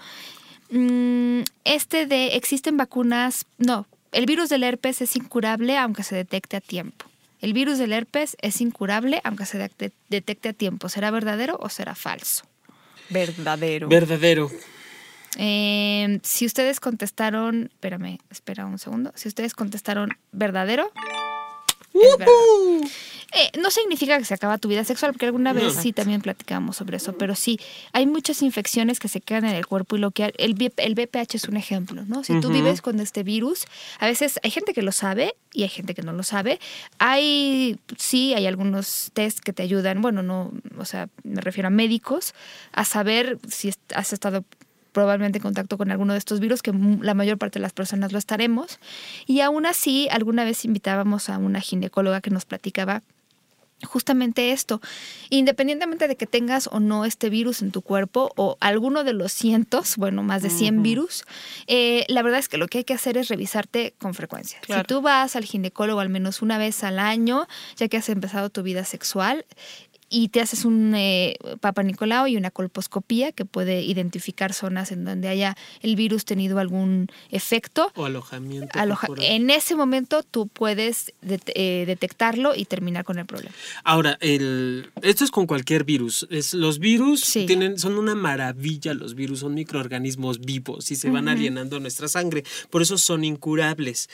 [0.71, 6.57] mm, este de, existen vacunas, no, el virus del herpes es incurable aunque se detecte
[6.57, 7.07] a tiempo.
[7.41, 10.89] El virus del herpes es incurable aunque se de- detecte a tiempo.
[10.89, 12.45] ¿Será verdadero o será falso?
[13.11, 13.89] Verdadero.
[13.89, 14.51] Verdadero.
[15.39, 19.13] Eh, si ustedes contestaron, espérame, espera un segundo.
[19.17, 20.91] Si ustedes contestaron verdadero,
[23.33, 26.77] Eh, no significa que se acaba tu vida sexual, porque alguna vez sí también platicamos
[26.77, 27.59] sobre eso, pero sí,
[27.93, 31.35] hay muchas infecciones que se quedan en el cuerpo y lo que el, el BPH
[31.35, 32.23] es un ejemplo, ¿no?
[32.23, 33.67] Si tú vives con este virus,
[33.99, 36.61] a veces hay gente que lo sabe y hay gente que no lo sabe.
[36.99, 41.71] Hay, sí, hay algunos test que te ayudan, bueno, no, o sea, me refiero a
[41.71, 42.33] médicos,
[42.73, 44.45] a saber si has estado
[44.97, 48.13] probablemente en contacto con alguno de estos virus, que la mayor parte de las personas
[48.13, 48.81] lo estaremos.
[49.27, 53.03] Y aún así, alguna vez invitábamos a una ginecóloga que nos platicaba
[53.85, 54.81] justamente esto.
[55.29, 59.33] Independientemente de que tengas o no este virus en tu cuerpo o alguno de los
[59.33, 61.25] cientos, bueno, más de 100 virus,
[61.67, 64.59] eh, la verdad es que lo que hay que hacer es revisarte con frecuencia.
[64.63, 64.81] Claro.
[64.81, 68.49] Si tú vas al ginecólogo al menos una vez al año, ya que has empezado
[68.49, 69.45] tu vida sexual,
[70.09, 75.05] y te haces un eh, Papa Nicolau y una colposcopía que puede identificar zonas en
[75.05, 77.91] donde haya el virus tenido algún efecto.
[77.97, 78.79] O alojamiento.
[78.79, 83.55] Aloja- en ese momento tú puedes eh, detectarlo y terminar con el problema.
[83.85, 86.27] Ahora, el, esto es con cualquier virus.
[86.31, 87.47] Es, los virus Sí.
[87.47, 92.07] tienen, son una maravilla, los virus son microorganismos vivos y se van alienando a nuestra
[92.09, 92.45] sangre.
[92.71, 94.09] Por eso son incurables.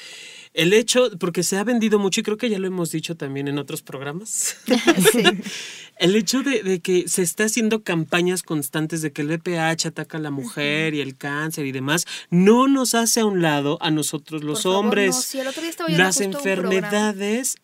[0.54, 3.48] El hecho, porque se ha vendido mucho, y creo que ya lo hemos dicho también
[3.48, 4.56] en otros programas,
[5.12, 5.22] Sí.
[5.98, 10.18] el hecho de, de que se está haciendo campañas constantes de que el VPH ataca
[10.18, 13.90] a la mujer y el cáncer y demás, no nos hace a un lado a
[13.90, 15.14] nosotros los Por favor, hombres.
[15.14, 15.22] no.
[15.22, 17.56] Sí, el otro día estaba oyendo Las enfermedades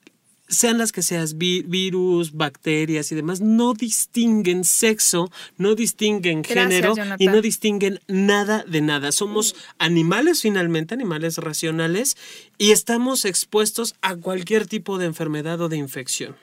[0.51, 6.69] sean las que seas, vi- virus, bacterias y demás, no distinguen sexo, no distinguen Gracias,
[6.69, 9.13] género y no distinguen nada de nada.
[9.13, 12.17] Somos animales finalmente, animales racionales,
[12.57, 16.35] y estamos expuestos a cualquier tipo de enfermedad o de infección.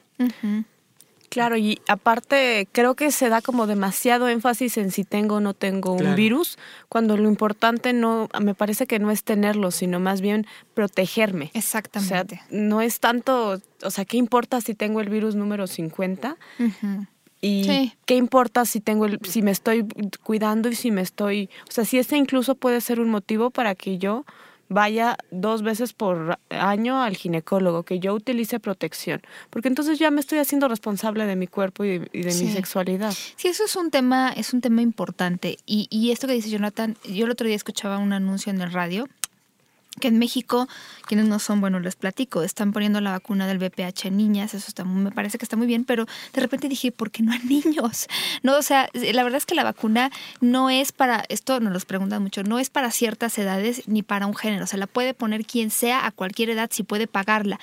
[1.29, 5.53] Claro, y aparte creo que se da como demasiado énfasis en si tengo o no
[5.53, 6.57] tengo un virus,
[6.89, 11.45] cuando lo importante no, me parece que no es tenerlo, sino más bien protegerme.
[11.45, 12.41] O sea, Exactamente.
[12.49, 16.37] no es tanto, o sea, ¿qué importa si tengo el virus número 50?
[16.59, 17.07] Ujú.
[17.41, 17.93] Y Sí.
[18.05, 19.85] qué importa si tengo el, si me estoy
[20.23, 23.75] cuidando y si me estoy, o sea, si ese incluso puede ser un motivo para
[23.75, 24.25] que yo
[24.69, 30.19] vaya dos veces por año al ginecólogo, que yo utilice protección, porque entonces ya me
[30.19, 33.13] estoy haciendo responsable de mi cuerpo y, y de mi sexualidad.
[33.35, 35.57] Sí, eso es un tema, es un tema importante.
[35.65, 38.71] Y, y esto que dice Jonathan, yo el otro día escuchaba un anuncio en el
[38.71, 39.07] radio
[39.99, 40.67] que en México,
[41.07, 44.65] quienes no son, bueno, les platico, están poniendo la vacuna del VPH en niñas, eso
[44.67, 47.37] está, me parece que está muy bien, pero de repente dije, ¿por qué no a
[47.43, 48.07] niños?
[48.43, 51.85] No, o sea, la verdad es que la vacuna no es para, esto nos los
[51.85, 55.45] preguntan mucho, no es para ciertas edades ni para un género, se la puede poner
[55.45, 57.59] quien sea a cualquier edad si puede pagarla.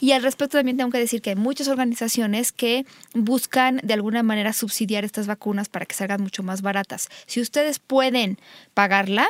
[0.00, 4.22] Y al respecto también tengo que decir que hay muchas organizaciones que buscan de alguna
[4.22, 7.08] manera subsidiar estas vacunas para que salgan mucho más baratas.
[7.26, 8.38] Si ustedes pueden
[8.72, 9.28] pagarla,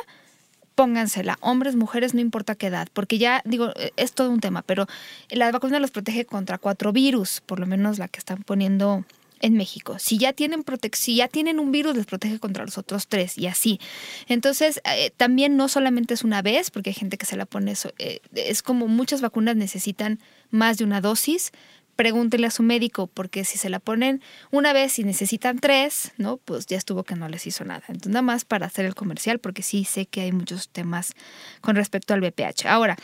[0.75, 4.61] póngansela, hombres, mujeres, no importa qué edad, porque ya digo, eh, es todo un tema,
[4.61, 4.87] pero
[5.29, 9.05] la vacuna los protege contra cuatro virus, por lo menos la que están poniendo
[9.41, 9.97] en México.
[9.99, 13.37] Si ya tienen protec- si ya tienen un virus, les protege contra los otros tres
[13.37, 13.79] y así.
[14.27, 17.71] Entonces, eh, también no solamente es una vez, porque hay gente que se la pone
[17.71, 20.19] eso, eh, es como muchas vacunas necesitan
[20.51, 21.51] más de una dosis.
[21.95, 26.37] Pregúntenle a su médico, porque si se la ponen una vez y necesitan tres, ¿no?
[26.37, 27.83] Pues ya estuvo que no les hizo nada.
[27.87, 31.13] Entonces, nada más para hacer el comercial, porque sí sé que hay muchos temas
[31.61, 32.65] con respecto al BPH.
[32.67, 32.97] Ahora,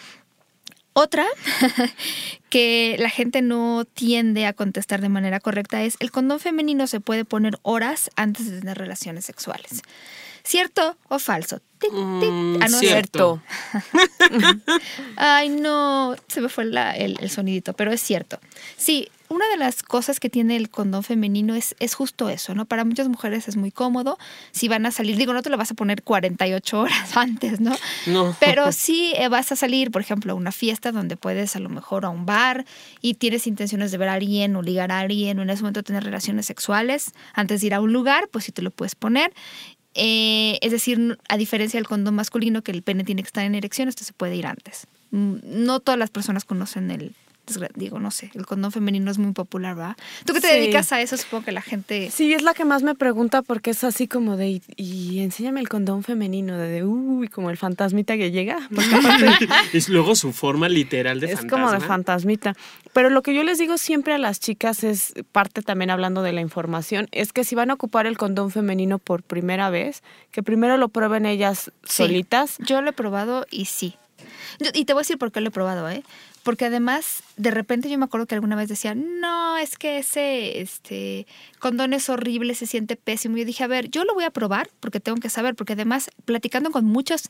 [0.93, 1.25] otra
[2.49, 6.99] que la gente no tiende a contestar de manera correcta es, el condón femenino se
[6.99, 9.83] puede poner horas antes de tener relaciones sexuales.
[10.43, 11.59] ¿Cierto o falso?
[11.79, 12.29] Tic, tic.
[12.29, 13.41] Mm, Ah, no, cierto.
[15.15, 18.39] Ay, no, se me fue la- el, el sonidito, pero es cierto.
[18.77, 22.65] Sí, una de las cosas que tiene el condón femenino es, es justo eso, ¿no?
[22.65, 24.17] Para muchas mujeres es muy cómodo.
[24.51, 27.75] Si van a salir, digo, no te lo vas a poner 48 horas antes, ¿no?
[28.07, 28.35] No.
[28.39, 31.69] Pero sí eh, vas a salir, por ejemplo, a una fiesta donde puedes a lo
[31.69, 32.65] mejor a un bar
[33.01, 35.81] y tienes intenciones de ver a alguien o ligar a alguien o en ese momento
[35.83, 39.33] tener relaciones sexuales antes de ir a un lugar, pues sí te lo puedes poner.
[39.93, 43.55] Eh, es decir, a diferencia del condón masculino, que el pene tiene que estar en
[43.55, 44.87] erección, este se puede ir antes.
[45.11, 47.13] Mm, No todas las personas conocen el,
[47.75, 49.97] digo, no sé, el condón femenino es muy popular, ¿va?
[50.25, 50.53] Tú que te Sí.
[50.55, 52.09] dedicas a eso, supongo que la gente...
[52.11, 55.59] Sí, es la que más me pregunta porque es así como de, y, y enséñame
[55.59, 58.57] el condón femenino, de, de, uy, como el fantasmita que llega.
[59.73, 61.65] Es luego su forma literal de es fantasma.
[61.67, 62.55] como de fantasmita.
[62.93, 66.33] Pero lo que yo les digo siempre a las chicas es, parte también hablando de
[66.33, 70.43] la información, es que si van a ocupar el condón femenino por primera vez, que
[70.43, 72.03] primero lo prueben ellas Sí.
[72.03, 72.57] solitas.
[72.59, 73.95] Yo lo he probado y sí.
[74.59, 76.03] Yo- y te voy a decir por qué lo he probado, ¿eh?
[76.43, 80.61] Porque además, de repente yo me acuerdo que alguna vez decían, no, es que ese
[80.61, 81.25] este,
[81.59, 83.35] condón es horrible, se siente pésimo.
[83.35, 85.73] Y yo dije, a ver, yo lo voy a probar porque tengo que saber, porque
[85.73, 87.27] además, platicando con muchas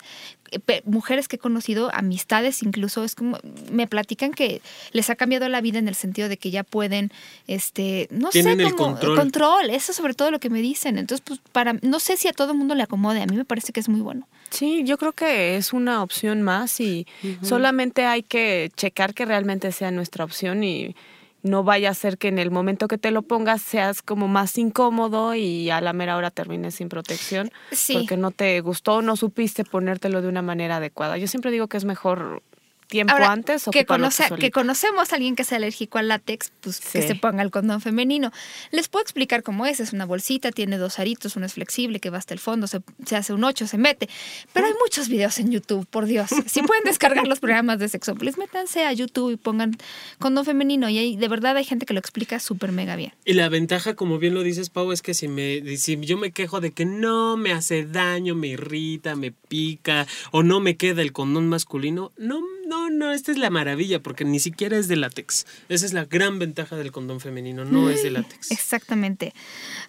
[0.51, 3.37] eh, pe- mujeres que he conocido, amistades incluso, es como,
[3.71, 7.11] me platican que les ha cambiado la vida en el sentido de que ya pueden,
[7.47, 9.15] este, no Tienen sé, el como control.
[9.17, 10.97] control, eso sobre todo lo que me dicen.
[10.97, 13.45] Entonces, pues, para, no sé si a todo el mundo le acomode, a mí me
[13.45, 14.27] parece que es muy bueno.
[14.49, 17.07] Sí, yo creo que es una opción más y
[17.41, 20.95] solamente hay que checar que realmente sea nuestra opción y
[21.43, 24.57] no vaya a ser que en el momento que te lo pongas seas como más
[24.59, 27.93] incómodo y a la mera hora termines sin protección Sí.
[27.93, 31.17] porque no te gustó o no supiste ponértelo de una manera adecuada.
[31.17, 32.43] Yo siempre digo que es mejor
[32.91, 36.09] tiempo Ahora, antes que, ocuparlo tú conoce- que conocemos a alguien que sea alérgico al
[36.09, 38.31] látex, pues que se ponga el condón femenino.
[38.71, 39.79] Les puedo explicar cómo es.
[39.79, 42.81] Es una bolsita, tiene dos aritos, uno es flexible, que va hasta el fondo, se,
[43.05, 44.09] se hace un 8, se mete.
[44.53, 46.29] Pero hay muchos videos en YouTube, por Dios.
[46.45, 49.77] Si pueden descargar los programas de Sexópolis, métanse a YouTube y pongan
[50.19, 50.89] condón femenino.
[50.89, 53.13] Y ahí, de verdad hay gente que lo explica súper mega bien.
[53.25, 56.31] Y la ventaja, como bien lo dices, Pau, es que si, me, si yo me
[56.31, 61.01] quejo de que no me hace daño, me irrita, me pica o no me queda
[61.01, 64.95] el condón masculino, no, no, no, esta es la maravilla porque ni siquiera es de
[64.95, 65.45] látex.
[65.67, 68.49] Esa es la gran ventaja del condón femenino, no es de látex.
[68.49, 69.33] Exactamente.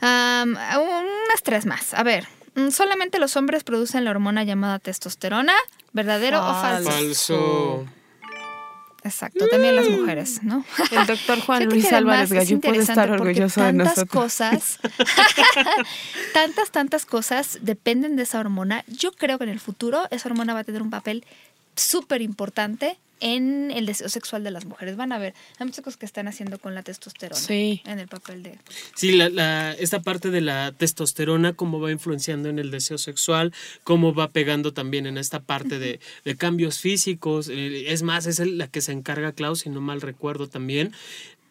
[0.01, 1.95] Am, unas tres más.
[1.95, 5.55] A ver, mm, solamente los hombres producen la hormona llamada testosterona,
[5.93, 6.91] ¿verdadero o falso?
[6.91, 7.87] Falso.
[9.05, 10.65] Exacto, también las mujeres, ¿no?
[10.91, 14.23] El doctor Juan Luis Álvarez es Gallú puede estar orgulloso de tantas nosotros.
[14.23, 14.79] cosas,
[16.33, 18.85] tantas, tantas cosas dependen de esa hormona.
[18.87, 21.25] Yo creo que en el futuro esa hormona va a tener un papel
[21.77, 24.97] súper importante en el deseo sexual de las mujeres.
[24.97, 27.81] Van a ver, hay muchas cosas que están haciendo con la testosterona Sí.
[27.87, 28.59] en el papel de...
[28.97, 33.55] Sí, la, la- esta parte de la testosterona, cómo va influenciando en el deseo sexual,
[33.85, 37.49] cómo va pegando también en esta parte de, de cambios físicos.
[37.49, 40.93] eh, Es más, es el- la que se encarga Klaus, si no mal recuerdo también.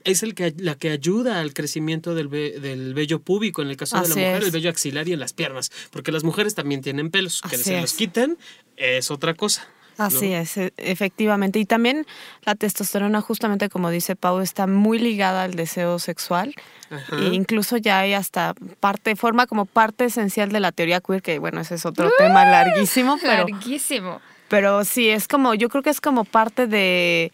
[0.03, 3.77] es el que, la que ayuda al crecimiento del, ve- del vello púbico, en el
[3.77, 4.45] caso de la mujer, es.
[4.45, 7.63] el vello axilar y en las piernas, porque las mujeres también tienen pelos, que Así
[7.65, 8.38] se los quiten
[8.77, 9.67] es otra cosa.
[9.97, 10.06] ¿No?
[10.06, 11.60] Así es, e- efectivamente.
[11.60, 12.06] Y también
[12.43, 16.54] la testosterona, justamente como dice Pau, está muy ligada al deseo sexual.
[16.89, 17.17] Ajá.
[17.17, 21.39] E incluso ya hay hasta parte, forma como parte esencial de la teoría queer, que
[21.39, 24.21] bueno, ese es otro tema larguísimo, pero, Larguísimo.
[24.49, 27.32] pero sí, es como, yo creo que es como parte de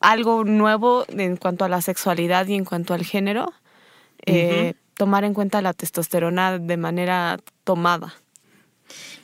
[0.00, 3.52] algo nuevo en cuanto a la sexualidad y en cuanto al género,
[4.26, 8.14] eh, tomar en cuenta la testosterona de manera tomada.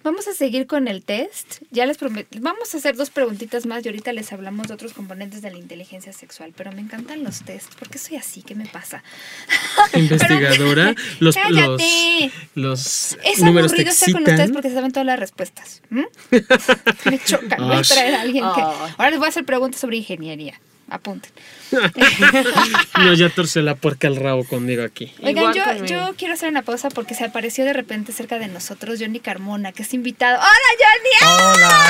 [0.02, 1.62] Vamos a seguir con el test.
[1.70, 2.38] Ya les prometí.
[2.40, 5.58] Vamos a hacer dos preguntitas más y ahorita les hablamos de otros componentes de la
[5.58, 6.52] inteligencia sexual.
[6.56, 7.74] Pero me encantan los tests.
[7.76, 8.42] ¿Por qué soy así?
[8.42, 9.02] ¿Qué me pasa?
[9.94, 12.32] Investigadora, los, los, ¡Cállate!
[12.54, 15.82] los Es números te aburrido estar con ustedes porque se saben todas las respuestas.
[15.90, 17.60] Me chocan.
[17.60, 18.60] Voy a traer a alguien que.
[18.60, 18.92] Ay.
[18.96, 20.60] Ahora les voy a hacer preguntas sobre ingeniería.
[20.92, 21.32] Apunten.
[22.98, 25.12] No, ya torció la puerca al rabo conmigo aquí.
[25.22, 25.54] Oigan,
[25.86, 29.72] yo, quiero hacer una pausa porque se apareció de repente cerca de nosotros Johnny Carmona,
[29.72, 30.38] que es invitado.
[30.38, 31.32] ¡Hola, Johnny!
[31.56, 31.86] Hola.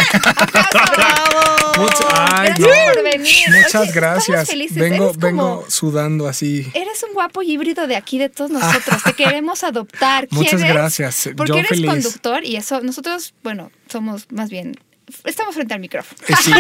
[0.71, 1.79] ¡Aplausos!
[1.79, 2.93] Mucho- ay, Gracias no.
[2.95, 3.49] por venir.
[3.49, 4.49] Muchas Oye, gracias.
[4.49, 4.77] felices.
[4.79, 6.71] Vengo, como- vengo sudando así.
[6.75, 9.03] Eres un guapo híbrido de aquí de todos nosotros.
[9.03, 10.29] Te queremos adoptar.
[10.31, 10.73] Muchas ¿Quieres?
[10.75, 11.31] gracias.
[11.37, 11.87] Porque Yo eres feliz.
[11.91, 14.79] conductor y eso, nosotros, bueno, somos más bien,
[15.25, 16.19] estamos frente al micrófono.
[16.29, 16.53] Eh, Sí,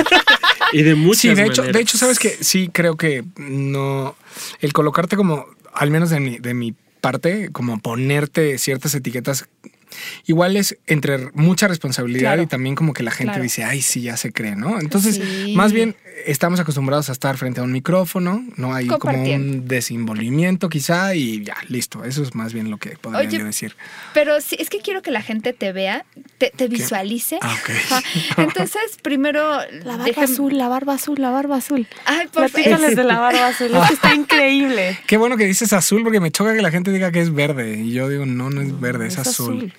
[0.73, 4.17] Y de muchas sí de hecho, de hecho, sabes que sí creo que no.
[4.61, 9.49] El colocarte como, al menos de mi, de mi parte, como ponerte ciertas etiquetas.
[10.27, 12.43] Igual es entre mucha responsabilidad Claro.
[12.43, 13.43] y también como que la gente Claro.
[13.43, 14.81] dice, ay, sí, ya se cree, ¿no?
[14.81, 15.53] Entonces, Sí.
[15.55, 15.97] más bien
[16.27, 18.75] estamos acostumbrados a estar frente a un micrófono, ¿no?
[18.75, 22.05] Hay como un desenvolvimiento quizá y ya, listo.
[22.05, 23.77] Eso es más bien lo que podría Oye, yo decir.
[24.15, 26.05] Pero sí, es que quiero que la gente te vea,
[26.39, 27.39] te, te visualice.
[27.43, 27.57] Ah.
[28.37, 29.59] Entonces, primero.
[29.85, 31.87] La barba déjame- azul, la barba azul, la barba azul.
[32.05, 34.99] Ay, por Platícales de la barba azul, es que está increíble.
[35.07, 37.79] Qué bueno que dices azul porque me choca que la gente diga que es verde
[37.79, 39.57] y yo digo, no, no es verde, es, es azul.
[39.57, 39.75] azul.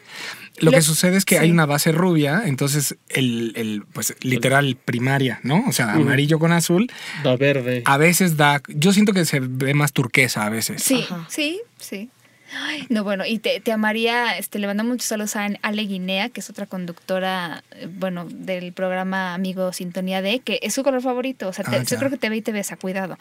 [0.60, 4.78] Lo, Lo- que sucede es que hay una base rubia, entonces el, el, pues literal
[4.84, 5.63] primaria, ¿no?
[5.68, 6.92] O sea, amarillo con azul,
[7.26, 7.82] Va verde.
[7.86, 10.84] a veces da, yo siento que se ve más turquesa a veces.
[10.84, 11.26] Sí, Ajá.
[11.30, 12.10] sí, sí.
[12.56, 16.29] Ay, no, bueno, y te, te amaría, este, le mandamos muchos saludos a Ale Guinea,
[16.29, 21.01] que es otra conductora, eh, bueno, del programa Amigo Sintonía D, que es su color
[21.01, 21.47] favorito.
[21.47, 23.17] O sea, te- Ah, yo creo que te ve y te besa, cuidado.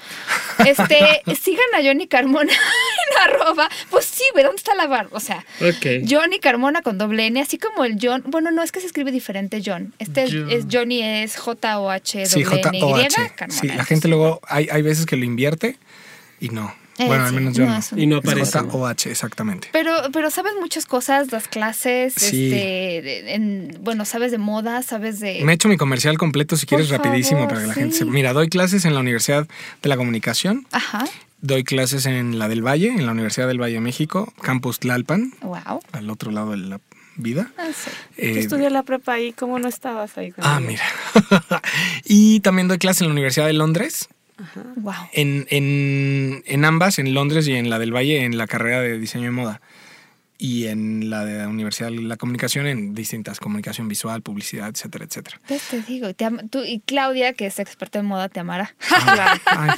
[0.67, 3.69] Este, sigan a Johnny Carmona en arroba.
[3.91, 5.11] Pues sí, güey, ¿dónde está la barba?
[5.17, 6.07] O sea, Ok.
[6.09, 8.23] Johnny Carmona con doble N, así como el John.
[8.27, 9.95] Bueno, no, es que se escribe diferente John.
[9.99, 10.51] Este es- John.
[10.51, 13.11] es Johnny, es J-O-H-W-N-Y.
[13.11, 13.21] Sí.
[13.35, 13.61] Carmona.
[13.61, 15.77] Sí, la gente luego, hay, hay veces que lo invierte
[16.41, 16.75] y no.
[17.03, 17.99] Eh, bueno, al sí, menos yo no, no.
[18.03, 18.59] Y no aparece.
[18.59, 19.69] J-O-H, exactamente.
[19.73, 22.47] Pero, pero sabes muchas cosas, las clases, Sí.
[22.53, 25.41] este, en- bueno, sabes de moda, sabes de...
[25.45, 27.81] Me he hecho mi comercial completo si Por quieres rapidísimo para que la sí.
[27.81, 28.05] gente se...
[28.05, 29.47] Mira, doy clases en la Universidad
[29.83, 31.05] de la Comunicación, Ajá,
[31.41, 35.33] doy clases en la del Valle, en la Universidad del Valle de México, Campus Tlalpan,
[35.43, 35.81] wow.
[35.93, 36.81] al otro lado de la
[37.17, 37.51] vida.
[37.59, 37.91] Ah, sí.
[38.17, 40.33] Eh, estudié la prepa ahí, ¿cómo no estabas ahí?
[40.39, 40.85] ah, mira.
[42.05, 44.09] y también doy clases en la Universidad de Londres,
[44.77, 44.95] Wow.
[45.13, 48.99] en, en, en ambas, en Londres y en la del Valle, en la carrera de
[48.99, 49.61] diseño de moda.
[50.39, 55.05] Y en la de la Universidad de la Comunicación, en distintas, comunicación visual, publicidad, etcétera,
[55.05, 55.41] etcétera.
[55.47, 58.41] Pues te digo, y te am- tú y Claudia, que es experta en moda, te
[58.41, 58.75] amará.
[59.47, 59.71] Ay,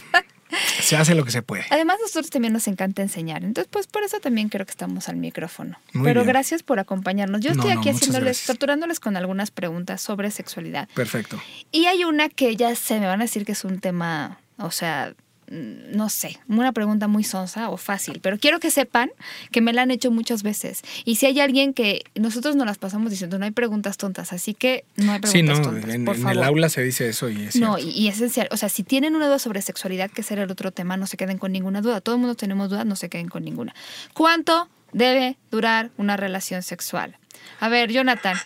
[0.80, 1.64] se hace lo que se puede.
[1.68, 3.44] Además, a nosotros también nos encanta enseñar.
[3.44, 5.78] Entonces, pues por eso también creo que estamos al micrófono.
[5.92, 6.28] Muy Pero bien.
[6.32, 7.40] gracias por acompañarnos.
[7.42, 10.88] Yo estoy no, aquí haciéndoles, torturándoles con algunas preguntas sobre sexualidad.
[10.94, 11.38] Perfecto.
[11.72, 14.70] Y hay una que ya se me van a decir que es un tema, o
[14.70, 15.14] sea,
[15.50, 19.10] no sé, una pregunta muy sonsa o fácil, pero quiero que sepan
[19.52, 20.80] que me la han hecho muchas veces.
[21.04, 24.54] Y si hay alguien que nosotros nos las pasamos diciendo, no hay preguntas tontas, así
[24.54, 26.36] que no hay Sí, preguntas no, tontas, en, por en favor.
[26.38, 28.48] el aula se dice eso y es No, y, y es esencial.
[28.52, 31.18] O sea, si tienen una duda sobre sexualidad, que será el otro tema, no se
[31.18, 32.00] queden con ninguna duda.
[32.00, 33.74] Todo el mundo tenemos dudas, no se queden con ninguna.
[34.14, 37.18] ¿Cuánto debe durar una relación sexual?
[37.60, 38.38] A ver, Jonathan.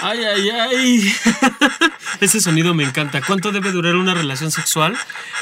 [0.00, 1.12] Ay, ay, ay.
[2.20, 3.20] Ese sonido me encanta.
[3.22, 4.96] ¿Cuánto debe durar una relación sexual?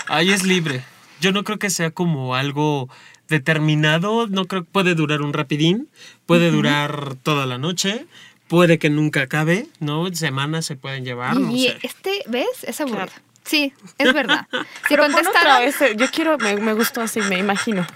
[0.07, 0.85] Ahí es libre.
[1.21, 2.89] Yo no creo que sea como algo
[3.29, 4.27] determinado.
[4.29, 5.89] No creo que puede durar un rapidín.
[6.27, 8.07] Puede durar toda la noche.
[8.47, 10.11] Puede que nunca acabe, ¿no?
[10.15, 11.79] Semanas se pueden llevar, no y sé.
[11.83, 12.47] este, ¿ves?
[12.63, 13.07] Es aburrido.
[13.07, 13.23] Claro.
[13.45, 14.47] Sí, es verdad.
[14.53, 17.87] Si Pero pon otra contestaron, vez, eh, yo quiero, me, me gustó así, me imagino.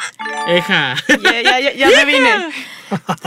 [0.48, 0.94] Eja.
[1.22, 2.30] Ya, ya, ya, ya me vine.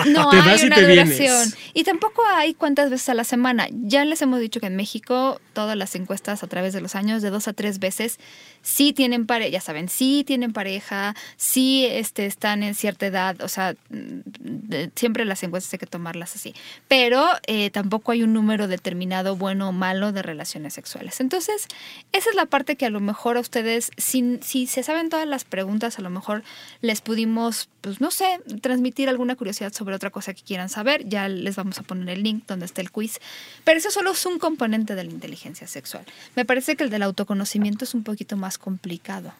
[0.08, 1.18] No Te hay vas y una te duración.
[1.18, 1.58] vienes.
[1.74, 3.68] Y tampoco hay cuántas veces a la semana.
[3.72, 7.22] Ya les hemos dicho que en México todas las encuestas a través de los años,
[7.22, 8.20] de dos a tres veces,
[8.62, 13.48] sí tienen pareja, ya saben, sí tienen pareja, sí este, están en cierta edad, o
[13.48, 16.54] sea, mm, siempre las encuestas hay que tomarlas así,
[16.88, 21.20] pero eh, tampoco hay un número determinado bueno o malo de relaciones sexuales.
[21.22, 21.68] Entonces,
[22.12, 25.28] esa es la parte que a lo mejor a ustedes, si, si se saben todas
[25.28, 26.44] las preguntas, a lo mejor
[26.82, 31.28] les pudimos, pues no sé, transmitir alguna curiosidad sobre otra cosa que quieran saber, ya
[31.28, 33.20] les vamos a poner el link donde está el quiz,
[33.64, 36.06] pero eso solo es un componente de la inteligencia sexual.
[36.36, 39.34] Me parece que el del autoconocimiento es un poquito más complicado.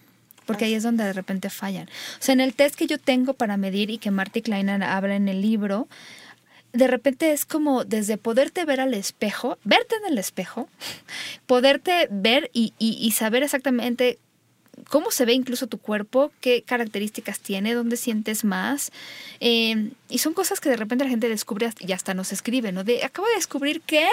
[0.46, 1.88] Porque ahí es donde de repente fallan.
[1.88, 5.16] O sea, en el test que yo tengo para medir y que Marty Kleiner habla
[5.16, 5.88] en el libro,
[6.72, 10.70] de repente es como desde poderte ver al espejo, verte en el espejo,
[11.48, 14.20] poderte ver y, y saber exactamente
[14.90, 18.92] cómo se ve incluso tu cuerpo, qué características tiene, dónde sientes más.
[19.40, 22.84] Eh, y son cosas que de repente la gente descubre y hasta nos escribe, ¿no?
[22.84, 24.08] De, acabo de descubrir que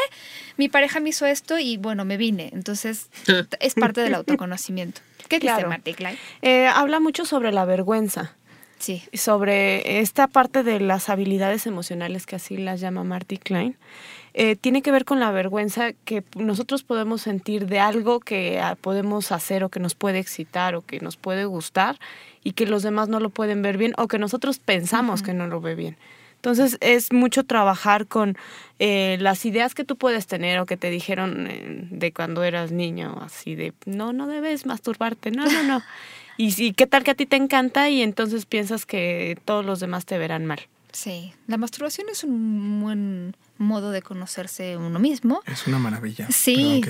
[0.56, 2.50] mi pareja me hizo esto y bueno, me vine.
[2.52, 3.08] Entonces,
[3.60, 5.00] es parte del autoconocimiento.
[5.28, 6.18] ¿Qué dice Marty Klein?
[6.42, 8.34] Eh, habla mucho sobre la vergüenza.
[8.78, 9.02] Sí.
[9.14, 13.76] Sobre esta parte de las habilidades emocionales que así las llama Marty Klein.
[14.34, 18.76] Eh, tiene que ver con la vergüenza que nosotros podemos sentir de algo que ah,
[18.80, 21.98] podemos hacer o que nos puede excitar o que nos puede gustar
[22.42, 25.46] y que los demás no lo pueden ver bien o que nosotros pensamos que no
[25.46, 25.96] lo ve bien.
[26.36, 28.36] Entonces es mucho trabajar con
[28.78, 32.72] eh, las ideas que tú puedes tener o que te dijeron eh, de cuando eras
[32.72, 35.82] niño, así de, no, no debes masturbarte, no, no, no.
[36.36, 39.78] y, y qué tal que a ti te encanta y entonces piensas que todos los
[39.78, 40.60] demás te verán mal.
[40.92, 45.42] Sí, la masturbación es un buen modo de conocerse uno mismo.
[45.46, 46.28] Es una maravilla.
[46.30, 46.82] Sí.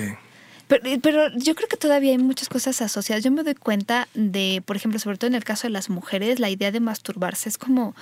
[0.67, 3.23] Pero, yo creo que todavía hay muchas cosas asociadas.
[3.23, 6.39] Yo me doy cuenta de, por ejemplo, sobre todo en el caso de las mujeres,
[6.39, 7.95] la idea de masturbarse es como...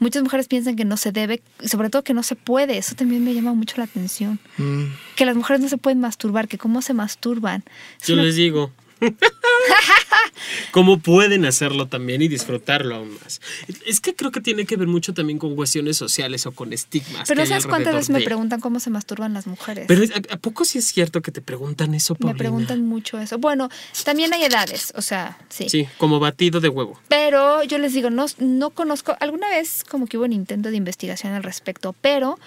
[0.00, 2.76] Muchas mujeres piensan que no se debe, sobre todo que no se puede.
[2.76, 4.40] Eso también me llama mucho la atención.
[4.58, 4.86] Mm.
[5.14, 7.62] Que las mujeres no se pueden masturbar, que cómo se masturban.
[8.04, 8.72] yo les digo,
[10.70, 13.40] ¿Cómo pueden hacerlo también y disfrutarlo aún más?
[13.86, 17.28] Es que creo que tiene que ver mucho también con cuestiones sociales o con estigmas.
[17.28, 19.86] Pero ¿sabes cuántas veces me preguntan cómo se masturban las mujeres?
[19.88, 23.38] Pero ¿a poco sí es cierto que te preguntan eso, Me preguntan mucho eso.
[23.38, 23.68] Bueno,
[24.04, 25.68] también hay edades, o sea, sí.
[25.68, 27.00] Sí, como batido de huevo.
[27.08, 30.76] Pero yo les digo, no, no conozco, alguna vez como que hubo un intento de
[30.76, 32.38] investigación al respecto, pero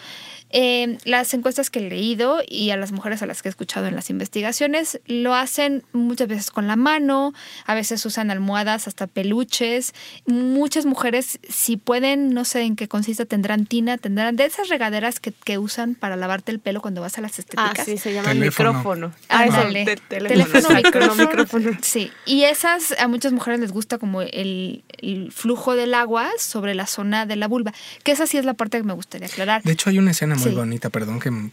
[0.49, 3.87] eh, las encuestas que he leído y a las mujeres a las que he escuchado
[3.87, 7.33] en las investigaciones lo hacen muchas veces con la mano,
[7.65, 9.93] a veces usan almohadas, hasta peluches.
[10.25, 15.19] Muchas mujeres, si pueden, no sé en qué consiste, tendrán tina, tendrán de esas regaderas
[15.19, 17.79] que, que usan para lavarte el pelo cuando vas a las estéticas.
[17.79, 19.13] Ah, sí, se llama micrófono.
[19.29, 19.69] Ah, ah
[20.07, 21.27] teléfono, micrófono.
[21.27, 21.71] micrófono.
[21.81, 26.73] Sí, y esas a muchas mujeres les gusta como el, el flujo del agua sobre
[26.73, 27.73] la zona de la vulva,
[28.03, 29.63] que esa sí es la parte que me gustaría aclarar.
[29.63, 31.51] De hecho, hay una escena muy bonita, perdón, que en,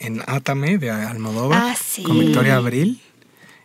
[0.00, 3.00] en Átame de Almodóvar ah, con Victoria Abril.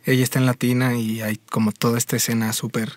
[0.05, 2.93] Ella está en Latina y hay como toda esta escena súper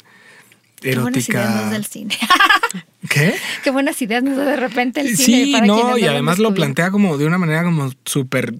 [0.82, 1.32] erótica.
[1.32, 2.18] Qué buenas ideas del cine.
[3.08, 3.34] ¿Qué?
[3.64, 5.58] Qué buenas ideas nos da de repente el cine.
[5.60, 8.54] Sí, no, y además lo plantea como de una manera como súper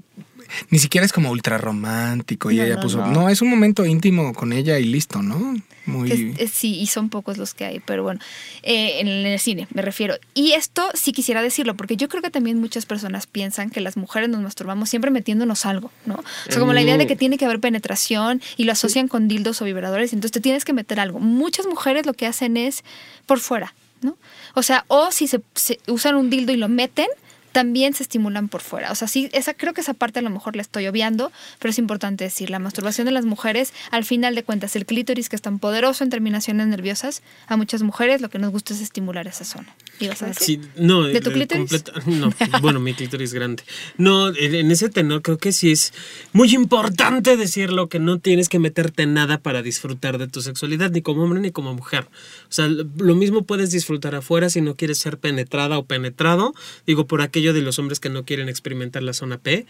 [0.71, 3.07] ni siquiera es como ultra romántico y no, ella no, puso.
[3.07, 3.29] No.
[3.29, 5.57] es un momento íntimo con ella y listo, ¿no?
[5.87, 6.35] Muy...
[6.53, 8.21] sí, y son pocos los que hay, pero bueno,
[8.63, 10.15] eh, en el cine me refiero.
[10.35, 13.97] Y esto sí quisiera decirlo, porque yo creo que también muchas personas piensan que las
[13.97, 16.15] mujeres nos masturbamos siempre metiéndonos algo, ¿no?
[16.15, 19.27] O sea, como la idea de que tiene que haber penetración y lo asocian con
[19.29, 21.19] dildos o vibradores, entonces te tienes que meter algo.
[21.19, 22.85] Muchas mujeres lo que hacen es
[23.27, 24.17] por fuera, ¿no?
[24.55, 25.41] O sea, o si se
[25.87, 27.09] usan un dildo y lo meten,
[27.53, 28.93] también se estimulan por fuera.
[28.93, 31.71] O sea, sí, esa, creo que esa parte a lo mejor la estoy obviando, pero
[31.71, 35.37] es importante decir, la masturbación de las mujeres, al final de cuentas, el clítoris que
[35.37, 39.27] es tan poderoso en terminaciones nerviosas, a muchas mujeres lo que nos gusta es estimular
[39.27, 39.75] esa zona.
[39.99, 40.61] ¿Ibas a decir?
[40.63, 41.85] Sí, no, ¿De tu clítoris?
[42.07, 42.33] no,
[42.63, 43.63] bueno, mi clítoris grande.
[43.99, 45.93] No, en ese tenor creo que sí es
[46.33, 51.03] muy importante decirlo, que no tienes que meterte nada para disfrutar de tu sexualidad, ni
[51.03, 52.09] como hombre ni como mujer.
[52.49, 56.55] O sea, lo mismo puedes disfrutar afuera si no quieres ser penetrada o penetrado.
[56.87, 59.67] Digo, por de los hombres que no quieren experimentar la zona P.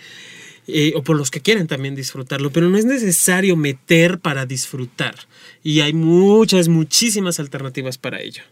[0.66, 5.14] Eh, o por los que quieren también disfrutarlo, pero no es necesario meter para disfrutar.
[5.64, 8.42] Y hay muchas, muchísimas alternativas para ello.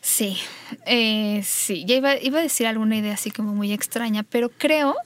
[0.00, 0.36] Sí,
[0.84, 4.96] eh, sí, ya iba, a decir alguna idea así como muy extraña, pero creo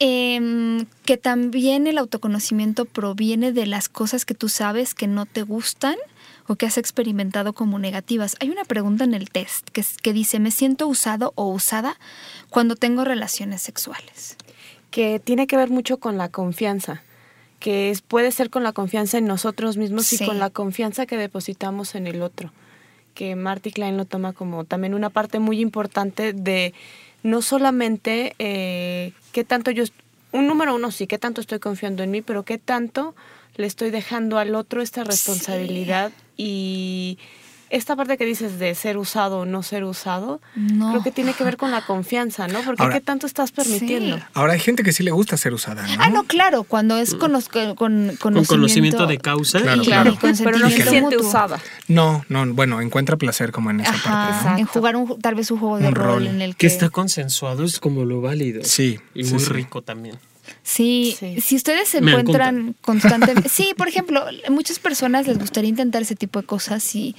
[0.00, 5.42] em, que también el autoconocimiento proviene de las cosas que tú sabes que no te
[5.42, 5.94] gustan
[6.50, 8.36] o que has experimentado como negativas.
[8.40, 11.96] Hay una pregunta en el test que, que dice, ¿me siento usado o usada
[12.48, 14.36] cuando tengo relaciones sexuales?
[14.90, 17.02] Que tiene que ver mucho con la confianza
[17.60, 21.16] que es, puede ser con la confianza en nosotros mismos y con la confianza que
[21.16, 22.52] depositamos en el otro.
[23.14, 26.74] Que Marty Klein lo toma como también una parte muy importante de
[27.22, 29.84] no solamente eh, qué tanto yo
[30.32, 33.14] un número uno, sí, qué tanto estoy confiando en mí, pero qué tanto
[33.56, 36.12] le estoy dejando al otro esta responsabilidad
[36.44, 37.18] y
[37.68, 40.90] esta parte que dices de ser usado o no ser usado, No.
[40.90, 42.62] creo que tiene que ver con la confianza, ¿no?
[42.62, 44.16] Porque Ahora- qué tanto estás permitiendo.
[44.16, 44.22] Sí.
[44.34, 46.02] Ahora hay gente que sí le gusta ser usada, ¿no?
[46.02, 49.60] Ah, no, claro, cuando es conos- con, con Con conocimiento de causa.
[49.60, 50.10] Claro, y, claro.
[50.10, 51.28] y consentimiento Pero no se siente mutuo.
[51.28, 51.60] usada.
[51.86, 54.58] No, no, bueno, encuentra placer como en esa Ajá, parte, ¿no?
[54.58, 56.26] en jugar un, tal vez un juego de Un rol, rol.
[56.26, 56.66] en el Que que...
[56.66, 58.64] está consensuado es como lo válido.
[58.64, 59.48] Sí, Y sí, muy sí.
[59.52, 60.18] rico también.
[60.62, 61.40] Sí, Sí.
[61.40, 63.48] si ustedes se Me encuentran constantemente...
[63.48, 67.14] sí, por ejemplo, a muchas personas les gustaría intentar ese tipo de cosas y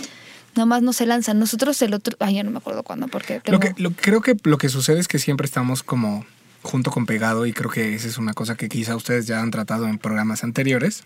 [0.56, 1.40] nada más no se lanzan.
[1.40, 2.16] Nosotros el otro...
[2.20, 3.58] Ay, ya no me acuerdo cuándo, porque tengo...
[3.58, 6.26] Lo que, lo- creo que lo que sucede es que siempre estamos como
[6.62, 9.50] junto con pegado y creo que esa es una cosa que quizá ustedes ya han
[9.50, 11.04] tratado en programas anteriores,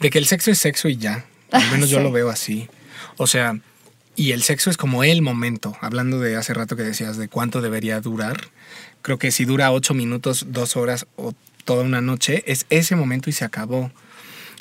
[0.00, 1.24] de que el sexo es sexo y ya.
[1.52, 2.68] Al menos yo lo veo así.
[3.18, 3.60] O sea,
[4.16, 5.76] y el sexo es como el momento.
[5.80, 8.48] Hablando de hace rato que decías de cuánto debería durar,
[9.02, 11.34] creo que si dura ocho minutos, dos horas o
[11.64, 13.90] toda una noche, es ese momento y se acabó.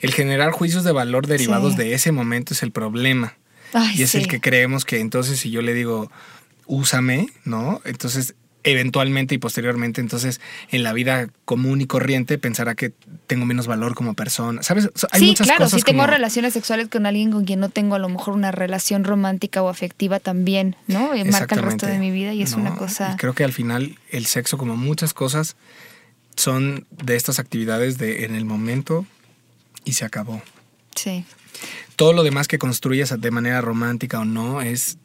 [0.01, 1.77] El generar juicios de valor derivados Sí.
[1.79, 3.35] de ese momento es el problema.
[3.73, 6.11] Ay, Y es el que creemos que entonces si yo le digo,
[6.65, 7.81] úsame, ¿no?
[7.85, 10.39] Entonces, eventualmente y posteriormente, entonces
[10.69, 12.91] en la vida común y corriente pensará que
[13.27, 14.61] tengo menos valor como persona.
[14.63, 14.89] ¿Sabes?
[15.11, 17.69] Hay sí, muchas claro, cosas si tengo como- relaciones sexuales con alguien con quien no
[17.69, 21.15] tengo a lo mejor una relación romántica o afectiva también, ¿no?
[21.15, 23.11] Y marca el resto de mi vida y es No, una cosa...
[23.13, 25.55] y creo que al final el sexo, como muchas cosas,
[26.35, 29.05] son de estas actividades de en el momento
[29.83, 30.41] y se acabó.
[30.95, 31.25] Sí.
[31.95, 34.97] todo lo demás que construyas de manera romántica o no es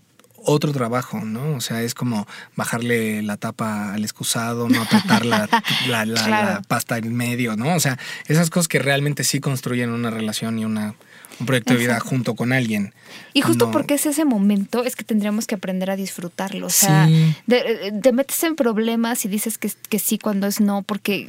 [0.46, 1.56] otro trabajo, ¿no?
[1.56, 2.26] O sea, es como
[2.56, 5.48] bajarle la tapa al excusado, no apretar la,
[5.88, 6.62] la- la- la Claro.
[6.68, 7.74] pasta en medio, ¿no?
[7.74, 10.94] O sea, esas cosas que realmente sí construyen una relación y una,
[11.38, 12.94] un proyecto de vida junto con alguien.
[13.34, 13.70] Y justo No.
[13.72, 16.66] porque es ese momento, es que tendríamos que aprender a disfrutarlo.
[16.68, 17.34] O sea, Sí.
[17.46, 21.28] de- te metes en problemas y dices que, que sí cuando es no, porque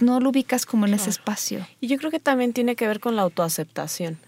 [0.00, 1.66] no lo ubicas como en ese espacio.
[1.80, 4.18] Y yo creo que también tiene que ver con la autoaceptación.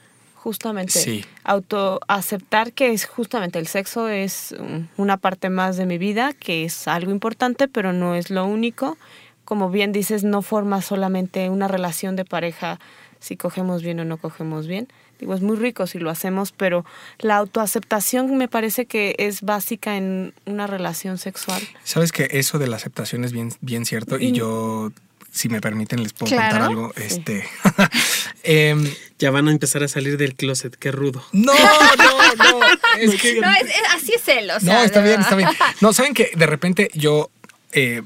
[0.46, 0.92] Justamente.
[1.00, 1.24] Sí.
[1.42, 4.54] Autoaceptar que es justamente el sexo es
[4.96, 8.96] una parte más de mi vida, que es algo importante, pero no es lo único.
[9.44, 12.78] Como bien dices, no forma solamente una relación de pareja
[13.18, 14.86] si cogemos bien o no cogemos bien.
[15.18, 16.84] Digo, es muy rico si lo hacemos, pero
[17.18, 21.60] la autoaceptación me parece que es básica en una relación sexual.
[21.82, 24.92] Sabes que eso de la aceptación es bien, bien cierto y Y- yo,
[25.36, 26.50] si me permiten, les puedo Claro.
[26.50, 26.92] contar algo.
[26.96, 27.02] Sí.
[27.04, 27.44] Este,
[28.42, 31.24] em, Ya van a empezar a salir del closet, qué rudo.
[31.32, 32.60] no, no, no.
[32.98, 34.74] Es que No, es- es- así es él, o sea.
[34.74, 35.48] no, está de bien, está bien.
[35.80, 37.30] No, saben que de repente yo
[37.72, 38.02] eh,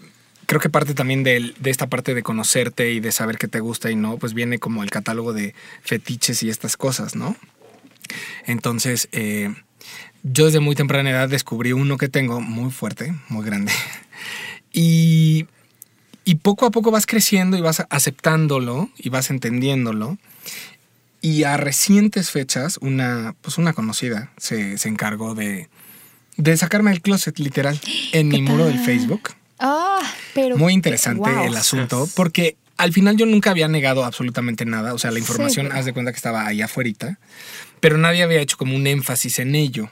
[0.46, 3.60] creo que parte también del- de, esta parte de conocerte y de saber qué te
[3.60, 7.36] gusta y no, pues viene como el catálogo de fetiches y estas cosas, ¿no?
[8.46, 9.54] Entonces, eh,
[10.22, 13.72] yo desde muy temprana edad descubrí uno que tengo muy fuerte, muy grande.
[14.72, 15.46] Y,
[16.30, 20.16] y poco a poco vas creciendo y vas aceptándolo y vas entendiéndolo.
[21.20, 25.68] Y a recientes fechas, una, pues una conocida se, se encargó de,
[26.36, 27.80] de sacarme el closet literal
[28.12, 28.78] en mi muro del?
[28.78, 29.30] Facebook.
[29.58, 30.56] Ah, pero.
[30.56, 31.46] Muy interesante wow.
[31.46, 34.94] el asunto, porque al final yo nunca había negado absolutamente nada.
[34.94, 37.18] O sea, la información, haz de cuenta que estaba ahí afuera,
[37.80, 39.90] pero nadie había hecho como un énfasis en ello.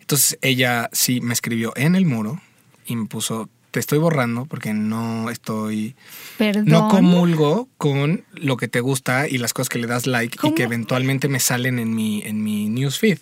[0.00, 2.40] Entonces ella sí me escribió en el muro
[2.86, 5.94] y me puso, te estoy borrando porque no estoy,
[6.38, 6.64] Perdón.
[6.66, 10.54] no comulgo con lo que te gusta y las cosas que le das like y
[10.54, 13.18] que eventualmente me salen en mi, en mi newsfeed.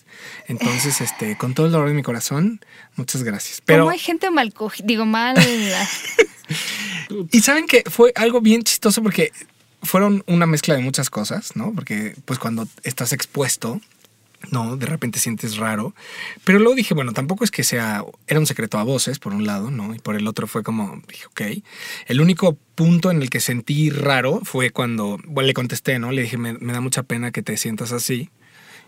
[0.46, 2.60] Entonces, este, con todo el dolor de mi corazón,
[2.96, 3.60] muchas gracias.
[3.64, 4.52] Pero ¿Cómo hay gente mal
[4.84, 5.36] Digo, mal.
[7.30, 9.32] Y saben que fue algo bien chistoso porque
[9.82, 11.72] fueron una mezcla de muchas cosas, ¿no?
[11.72, 13.80] Porque pues cuando estás expuesto,
[14.50, 15.94] no, de repente sientes raro.
[16.44, 19.46] Pero luego dije, bueno, tampoco es que sea, era un secreto a voces, por un
[19.46, 19.94] lado, ¿no?
[19.94, 21.40] Y por el otro fue como, dije, ok.
[22.06, 26.12] El único punto en el que sentí raro fue cuando, bueno, le contesté, ¿no?
[26.12, 28.30] Le dije, me, me da mucha pena que te sientas así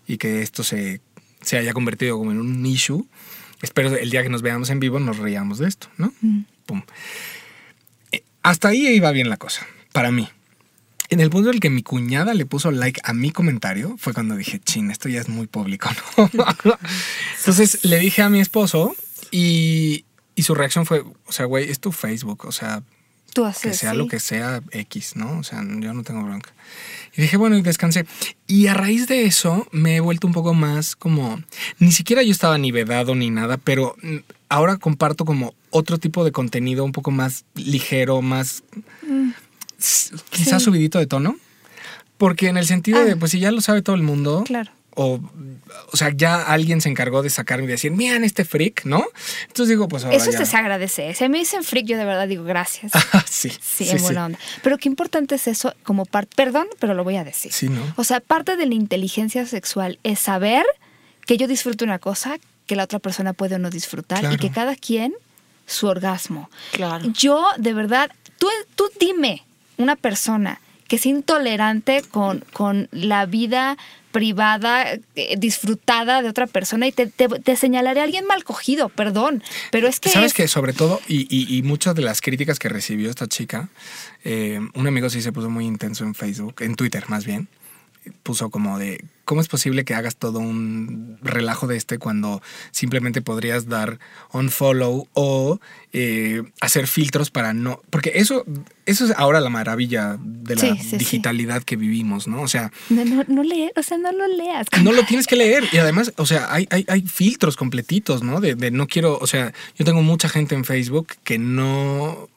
[0.06, 1.00] y que esto se,
[1.42, 3.06] se haya convertido como en un issue.
[3.62, 6.12] Espero el día que nos veamos en vivo nos reíamos de esto, ¿no?
[6.66, 6.82] Pum.
[8.12, 10.28] Eh, Hasta ahí iba bien la cosa, para mí.
[11.10, 14.12] En el punto en el que mi cuñada le puso like a mi comentario, fue
[14.12, 15.88] cuando dije, chin, esto ya es muy público,
[16.18, 16.28] ¿no?
[17.38, 18.94] Entonces le dije a mi esposo
[19.30, 20.04] y,
[20.34, 22.82] y su reacción fue, o sea, güey, es tu Facebook, o sea,
[23.34, 23.78] Tú que haces.
[23.78, 23.96] sea sí.
[23.96, 25.38] lo que sea X, ¿no?
[25.38, 26.52] O sea, yo no tengo bronca.
[27.16, 28.06] Y dije, bueno, y descansé.
[28.46, 31.40] Y a raíz de eso me he vuelto un poco más como,
[31.78, 34.16] ni siquiera yo estaba ni vedado ni nada, pero mm,
[34.48, 38.62] ahora comparto como otro tipo de contenido un poco más ligero, más s-
[40.30, 40.64] quizás Sí.
[40.66, 41.36] subidito de tono.
[42.16, 43.04] Porque en el sentido Ah.
[43.04, 44.72] de, pues si ya lo sabe todo el mundo, Claro.
[44.96, 45.20] o,
[45.92, 49.04] o sea, ya alguien se encargó de sacarme y decir, miren este freak, ¿no?
[49.46, 50.44] Entonces digo, pues ahora Eso ya.
[50.44, 51.14] se agradece.
[51.14, 52.90] Si me dicen freak, yo de verdad digo gracias.
[53.12, 54.02] Ah, sí, Sí, sí, en sí.
[54.04, 54.38] buena onda.
[54.64, 57.52] Pero qué importante es eso como parte, perdón, pero lo voy a decir.
[57.52, 57.80] Sí, ¿no?
[57.96, 60.64] O sea, parte de la inteligencia sexual es saber
[61.24, 64.50] que yo disfruto una cosa que la otra persona puede o no disfrutar y que
[64.50, 65.14] cada quien
[65.66, 66.50] su orgasmo.
[66.72, 67.04] Claro.
[67.12, 69.44] Yo, de verdad, tú, tú dime
[69.78, 73.76] una persona que es intolerante con, con la vida
[74.10, 78.88] privada, eh, disfrutada de otra persona y te, te- te señalaré a alguien mal cogido,
[78.88, 79.42] perdón.
[79.70, 80.08] Pero es que...
[80.08, 83.26] ¿Sabes es- que Sobre todo, y, y- y muchas de las críticas que recibió esta
[83.26, 83.68] chica,
[84.24, 87.48] eh, un amigo sí se puso muy intenso en Facebook, en Twitter más bien,
[88.22, 93.22] puso como de, ¿cómo es posible que hagas todo un relajo de este cuando simplemente
[93.22, 93.98] podrías dar
[94.32, 95.60] un follow o
[95.92, 97.80] eh, hacer filtros para no...
[97.90, 98.44] Porque eso,
[98.86, 100.96] eso es ahora la maravilla de la Sí, sí, sí.
[100.98, 102.42] digitalidad que vivimos, ¿no?
[102.42, 104.66] O sea, No, no, no leer, o sea, no lo leas.
[104.82, 105.64] no lo tienes que leer.
[105.72, 108.40] Y además, o sea, hay, hay, hay filtros completitos, ¿no?
[108.40, 112.28] De, de no quiero, o sea, yo tengo mucha gente en Facebook que no,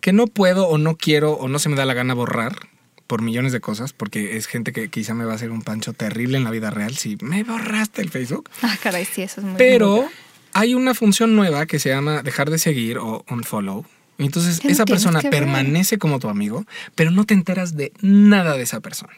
[0.00, 2.68] que no puedo o no quiero o no se me da la gana borrar
[3.06, 5.92] por millones de cosas, porque es gente que quizá me va a hacer un pancho
[5.92, 8.50] terrible en la vida real si me borraste el Facebook.
[8.62, 10.08] Ah, caray, sí, eso es muy Pero
[10.52, 13.84] hay una función nueva que se llama dejar de seguir o unfollow.
[14.18, 18.80] Entonces esa persona permanece como tu amigo, pero no te enteras de nada de esa
[18.80, 19.12] persona.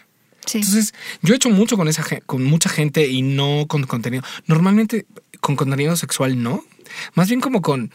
[0.45, 0.59] Sí.
[0.59, 4.25] Entonces, yo he hecho mucho con esa con mucha gente y no con contenido.
[4.47, 5.07] Normalmente
[5.41, 6.65] con contenido sexual no.
[7.15, 7.93] Más bien como con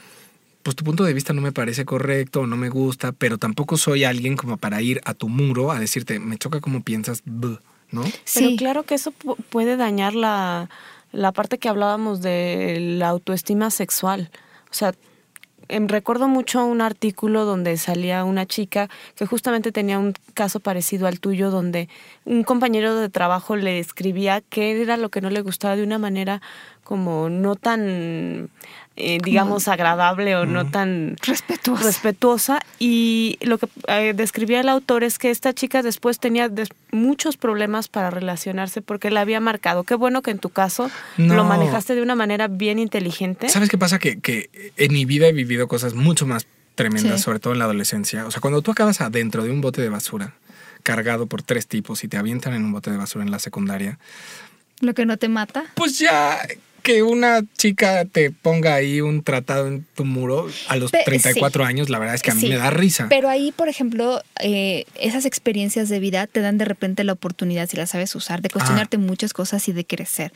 [0.64, 3.78] pues tu punto de vista no me parece correcto o no me gusta, pero tampoco
[3.78, 7.58] soy alguien como para ir a tu muro a decirte, me choca cómo piensas, buh",
[7.92, 8.02] ¿no?
[8.02, 8.56] Pero sí.
[8.56, 10.70] claro que eso pu- puede dañar la,
[11.12, 14.32] la parte que hablábamos de la autoestima sexual.
[14.72, 14.94] O sea,
[15.70, 21.08] em, recuerdo mucho un artículo donde salía una chica que justamente tenía un caso parecido
[21.08, 21.88] al tuyo, donde
[22.26, 26.00] un compañero de trabajo le escribía qué era lo que no le gustaba de una
[26.00, 26.42] manera
[26.84, 28.50] como no tan,
[28.96, 31.84] eh, digamos, agradable o no tan Respetuosa.
[31.84, 36.70] respetuosa y lo que eh, describía el autor es que esta chica después tenía des-
[36.92, 39.84] muchos problemas para relacionarse porque la había marcado.
[39.84, 41.34] Qué bueno que en tu caso No.
[41.36, 43.50] lo manejaste de una manera bien inteligente.
[43.50, 43.98] ¿Sabes qué pasa?
[43.98, 47.24] Que, que en mi vida he vivido cosas mucho más tremendas, Sí.
[47.24, 48.28] sobre todo en la adolescencia.
[48.28, 50.34] O sea, cuando tú acabas adentro de un bote de basura,
[50.84, 53.98] cargado por tres tipos y te avientan en un bote de basura en la secundaria,
[54.82, 55.64] Lo que no te mata.
[55.76, 56.38] pues ya
[56.84, 61.64] que una chica te ponga ahí un tratado en tu muro a los Pe- 34
[61.66, 62.50] años, la verdad es que a mí Sí.
[62.50, 63.08] me da risa.
[63.10, 67.70] Pero ahí, por ejemplo, eh, esas experiencias de vida te dan de repente la oportunidad,
[67.70, 70.34] si las sabes usar, de cuestionarte muchas cosas y de crecer.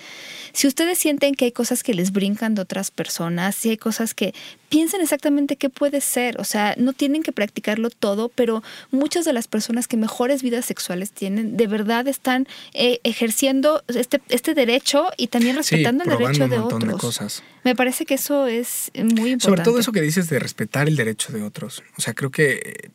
[0.53, 4.13] Si ustedes sienten que hay cosas que les brincan de otras personas, si hay cosas
[4.13, 4.33] que
[4.69, 9.33] piensen exactamente qué puede ser, o sea, no tienen que practicarlo todo, pero muchas de
[9.33, 15.09] las personas que mejores vidas sexuales tienen, de verdad están eh, ejerciendo este, este derecho
[15.17, 16.83] y también sí, respetando el derecho un de otros.
[16.83, 17.43] de cosas.
[17.63, 19.43] Me parece que eso es muy importante.
[19.43, 21.83] Sobre todo eso que dices de respetar el derecho de otros.
[21.97, 22.89] O sea, creo que eh,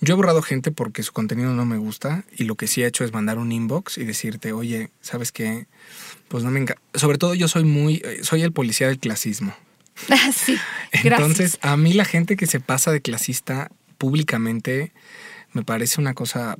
[0.00, 2.86] yo he borrado gente porque su contenido no me gusta y lo que sí he
[2.86, 5.66] hecho es mandar un inbox y decirte, oye, ¿sabes qué?
[6.28, 6.82] Pues no me encanta.
[6.94, 9.54] Sobre todo yo soy muy, eh, soy el policía del clasismo.
[10.10, 10.58] Ah, sí,
[10.92, 11.04] gracias.
[11.04, 14.92] Entonces, a mí la gente que se pasa de clasista públicamente
[15.52, 16.56] me parece una cosa.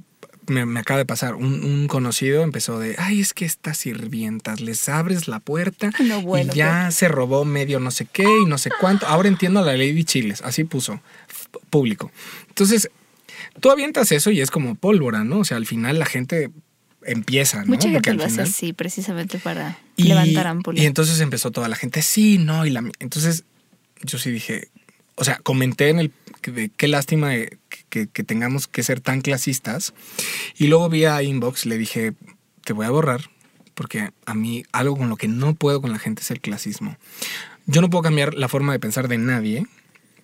[0.48, 1.34] Me, me acaba de pasar.
[1.34, 6.20] Un, un conocido empezó de, ay, es que estas sirvientas, les abres la puerta No,
[6.20, 9.06] bueno, y ya se robó medio no sé qué y no sé cuánto.
[9.06, 11.00] Ahora entiendo a la Lady Chiles, así puso,
[11.70, 12.10] público.
[12.48, 12.90] Entonces,
[13.60, 15.38] tú avientas eso y es como pólvora, ¿no?
[15.38, 16.50] O sea, al final la gente
[17.06, 17.66] empieza, ¿no?
[17.66, 21.76] Mucha Porque gente lo hace así, precisamente para y, levantar y entonces empezó toda la
[21.76, 23.44] gente, sí, no, y la, entonces
[24.02, 24.68] yo sí dije,
[25.14, 29.20] o sea, comenté en el, de qué lástima de que, que tengamos que ser tan
[29.20, 29.94] clasistas,
[30.56, 32.14] y luego vi a Inbox, le dije,
[32.64, 33.30] te voy a borrar,
[33.74, 36.96] porque a mí algo con lo que no puedo con la gente es el clasismo.
[37.66, 39.66] Yo no puedo cambiar la forma de pensar de nadie,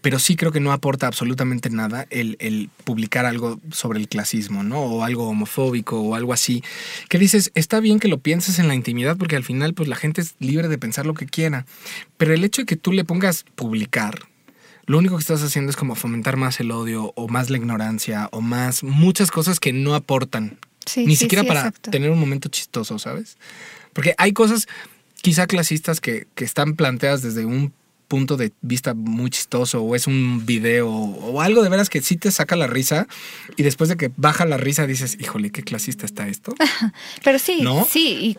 [0.00, 4.62] pero sí creo que no aporta absolutamente nada el, el publicar algo sobre el clasismo,
[4.62, 4.80] ¿no?
[4.80, 6.62] O algo homofóbico o algo así.
[7.08, 9.96] Que dices, está bien que lo pienses en la intimidad porque al final pues la
[9.96, 11.66] gente es libre de pensar lo que quiera.
[12.16, 14.20] Pero el hecho de que tú le pongas publicar,
[14.86, 18.28] lo único que estás haciendo es como fomentar más el odio o más la ignorancia
[18.32, 20.58] o más muchas cosas que no aportan.
[20.86, 21.90] Sí, Ni sí, siquiera sí, para exacto.
[21.90, 23.36] tener un momento chistoso, ¿sabes?
[23.92, 24.68] Porque hay cosas
[25.20, 27.74] quizá clasistas que, que están planteadas desde un
[28.08, 32.16] punto de vista muy chistoso o es un video o algo de veras que sí
[32.16, 33.06] te saca la risa
[33.56, 36.54] y después de que baja la risa dices, híjole, qué clasista está esto.
[37.24, 37.86] Pero sí, ¿No?
[37.88, 38.36] sí.
[38.36, 38.38] y-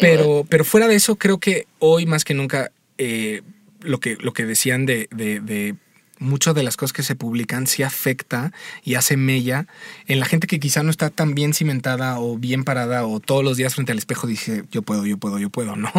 [0.00, 3.40] Pero, pero fuera de eso, creo que hoy más que nunca eh,
[3.80, 5.74] lo, que, lo que decían de, de- de
[6.18, 8.50] muchas de las cosas que se publican sí afecta
[8.84, 9.66] y hace mella
[10.06, 13.44] en la gente que quizá no está tan bien cimentada o bien parada o todos
[13.44, 15.90] los días frente al espejo dice yo puedo, yo puedo, yo puedo, ¿no?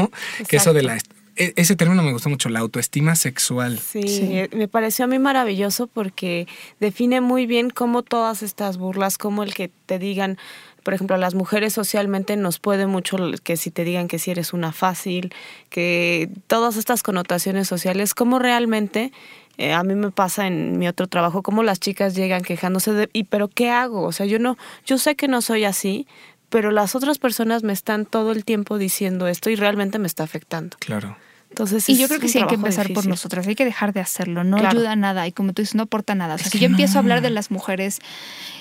[0.48, 0.98] Que eso de la
[1.38, 3.80] ese término me gustó mucho, la autoestima sexual.
[3.80, 6.48] Sí, me pareció a mí maravilloso porque
[6.80, 10.38] define muy bien cómo todas estas burlas, como el que te digan,
[10.84, 14.32] por ejemplo, a las mujeres socialmente nos puede mucho que si te digan que si
[14.32, 15.34] eres una fácil,
[15.70, 19.12] que todas estas connotaciones sociales, cómo realmente
[19.58, 23.10] eh, a mí me pasa en mi otro trabajo, cómo las chicas llegan quejándose de,
[23.14, 24.04] ¿y pero qué hago?
[24.04, 26.08] O sea, yo no, yo sé que no soy así,
[26.50, 30.24] pero las otras personas me están todo el tiempo diciendo esto y realmente me está
[30.24, 30.78] afectando.
[30.80, 31.18] Claro.
[31.50, 34.00] Entonces, y yo creo que sí hay que empezar por nosotras, hay que dejar de
[34.00, 36.36] hacerlo, no ayuda a nada y como tú dices, no aporta nada.
[36.36, 38.00] O sea, si yo empiezo a hablar de las mujeres,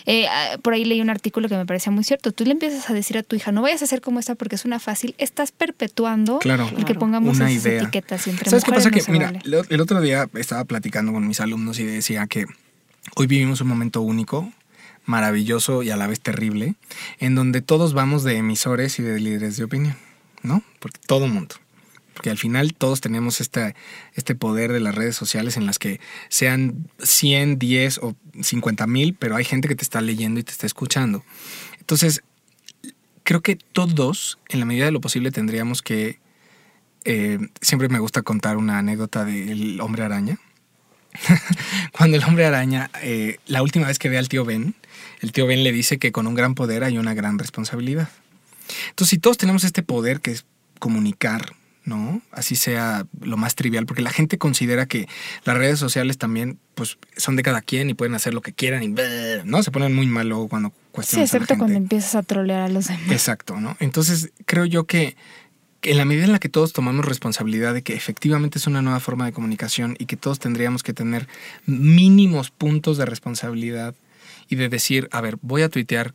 [0.07, 2.89] eh, ah, por ahí leí un artículo que me parecía muy cierto, tú le empiezas
[2.89, 5.15] a decir a tu hija, no vayas a hacer como esta porque es una fácil,
[5.19, 8.91] estás perpetuando el que pongamos esas etiquetas entre ¿Sabes qué pasa?
[8.91, 12.47] que, mira, el otro día estaba platicando con mis alumnos y decía que
[13.15, 14.51] hoy vivimos un momento único,
[15.05, 16.77] maravilloso y a la vez terrible,
[17.19, 19.97] en donde todos vamos de emisores y de líderes de opinión,
[20.43, 20.63] ¿no?
[20.81, 21.57] Porque todo mundo
[22.17, 23.75] porque al final todos tenemos este,
[24.15, 26.01] este poder de las redes sociales en las que
[26.31, 30.51] sean 100, 10 o 50 mil, pero hay gente que te está leyendo y te
[30.51, 31.23] está escuchando.
[31.79, 32.23] Entonces,
[33.23, 36.19] creo que todos, en la medida de lo posible, tendríamos que...
[37.05, 40.39] Eh, siempre me gusta contar una anécdota del hombre araña.
[41.93, 44.75] Cuando el hombre araña, eh, la última vez que ve al tío Ben,
[45.21, 48.09] el tío Ben le dice que con un gran poder hay una gran responsabilidad.
[48.89, 50.47] Entonces, si todos tenemos este poder que es
[50.79, 51.55] comunicar,
[51.87, 52.21] ¿no?
[52.33, 55.09] Así sea lo más trivial, porque la gente considera que
[55.45, 58.83] las redes sociales también pues son de cada quien y pueden hacer lo que quieran
[58.83, 58.95] y
[59.45, 59.63] ¿no?
[59.63, 61.27] Se ponen muy mal luego cuando cuestionan.
[61.27, 63.11] Sí, excepto cuando empiezas a trolear a los demás.
[63.11, 63.77] Exacto, ¿no?
[63.79, 65.17] Entonces creo yo que,
[65.81, 68.83] que en la medida en la que todos tomamos responsabilidad de que efectivamente es una
[68.83, 71.29] nueva forma de comunicación y que todos tendríamos que tener
[71.67, 73.95] mínimos puntos de responsabilidad
[74.49, 76.15] y de decir, a ver, voy a tuitear,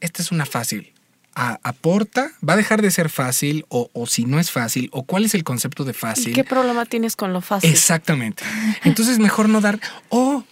[0.00, 0.92] esta es una fácil,
[1.36, 5.34] aporta, va a dejar de ser fácil o, si no es fácil o cuál es
[5.34, 6.32] el concepto de fácil.
[6.32, 7.70] ¿Qué problema tienes con lo fácil?
[7.70, 8.42] Exactamente.
[8.84, 9.78] Entonces mejor no dar
[10.08, 10.44] o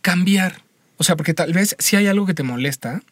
[0.00, 0.62] cambiar.
[0.96, 3.02] O sea, porque tal vez si hay algo que te molesta,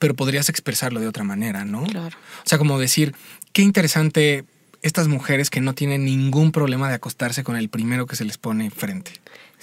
[0.00, 1.84] pero podrías expresarlo de otra manera, ¿no?
[1.84, 2.16] Claro.
[2.44, 3.14] O sea, como decir,
[3.52, 4.44] qué interesante
[4.82, 8.38] estas mujeres que no tienen ningún problema de acostarse con el primero que se les
[8.38, 9.12] pone enfrente.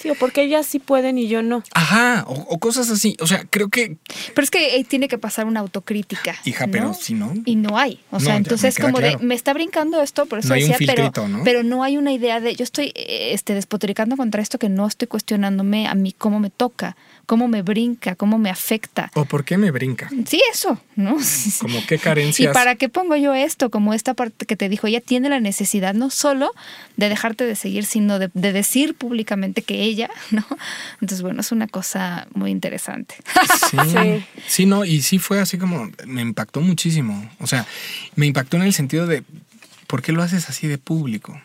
[0.02, 1.64] Sí, o porque ellas sí pueden y yo no.
[1.74, 3.16] Ajá, o, cosas así.
[3.20, 3.98] O sea, creo que.
[4.34, 6.36] Pero es que eh, tiene que pasar una autocrítica.
[6.46, 7.34] Hija, pero si no.
[7.46, 8.00] Y no hay.
[8.12, 11.44] O sea, entonces como de, me está brincando esto, por eso decía, pero, ¿no?
[11.44, 14.88] pero no hay una idea de, yo estoy eh, este, despotricando contra esto que no
[14.88, 16.96] estoy cuestionándome a mí cómo me toca
[17.26, 19.12] cómo me brinca, cómo me afecta.
[19.14, 20.10] ¿O por qué me brinca?
[20.26, 21.18] Sí, eso, ¿no?
[21.60, 22.52] Como qué carencias.
[22.52, 23.70] ¿Y para qué pongo yo esto?
[23.70, 26.52] Como esta parte que te dijo, ella tiene la necesidad no solo
[26.98, 30.46] de dejarte de seguir, sino de, decir públicamente que ella, ¿no?
[30.96, 33.16] Entonces, bueno, es una cosa muy interesante.
[33.70, 37.30] Sí, sí, sí, no, y sí fue así como, me impactó muchísimo.
[37.40, 37.66] O sea,
[38.16, 39.24] me impactó en el sentido de,
[39.88, 41.40] ¿por qué lo haces así de público?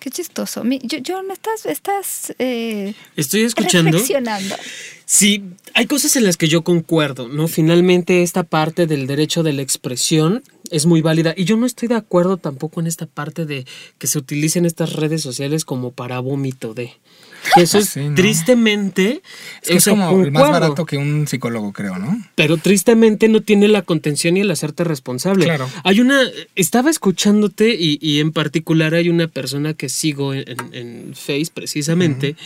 [0.00, 0.62] Qué chistoso.
[0.64, 3.92] Yo, yo me estás, estás eh, Estoy escuchando.
[3.92, 4.56] Reflexionando.
[5.04, 5.44] Sí,
[5.74, 7.48] hay cosas en las que yo concuerdo, ¿no?
[7.48, 11.88] Finalmente esta parte del derecho de la expresión es muy válida y yo no estoy
[11.88, 13.66] de acuerdo tampoco en esta parte de
[13.98, 16.94] que se utilicen estas redes sociales como para vómito de
[17.56, 19.22] eso es tristemente.
[19.62, 22.20] Es, como el más barato que un psicólogo, creo, ¿no?
[22.34, 25.44] Pero tristemente no tiene la contención y el hacerte responsable.
[25.44, 25.68] Claro.
[25.84, 26.20] Hay una.
[26.54, 32.36] Estaba escuchándote y, en particular hay una persona que sigo en, en Face precisamente.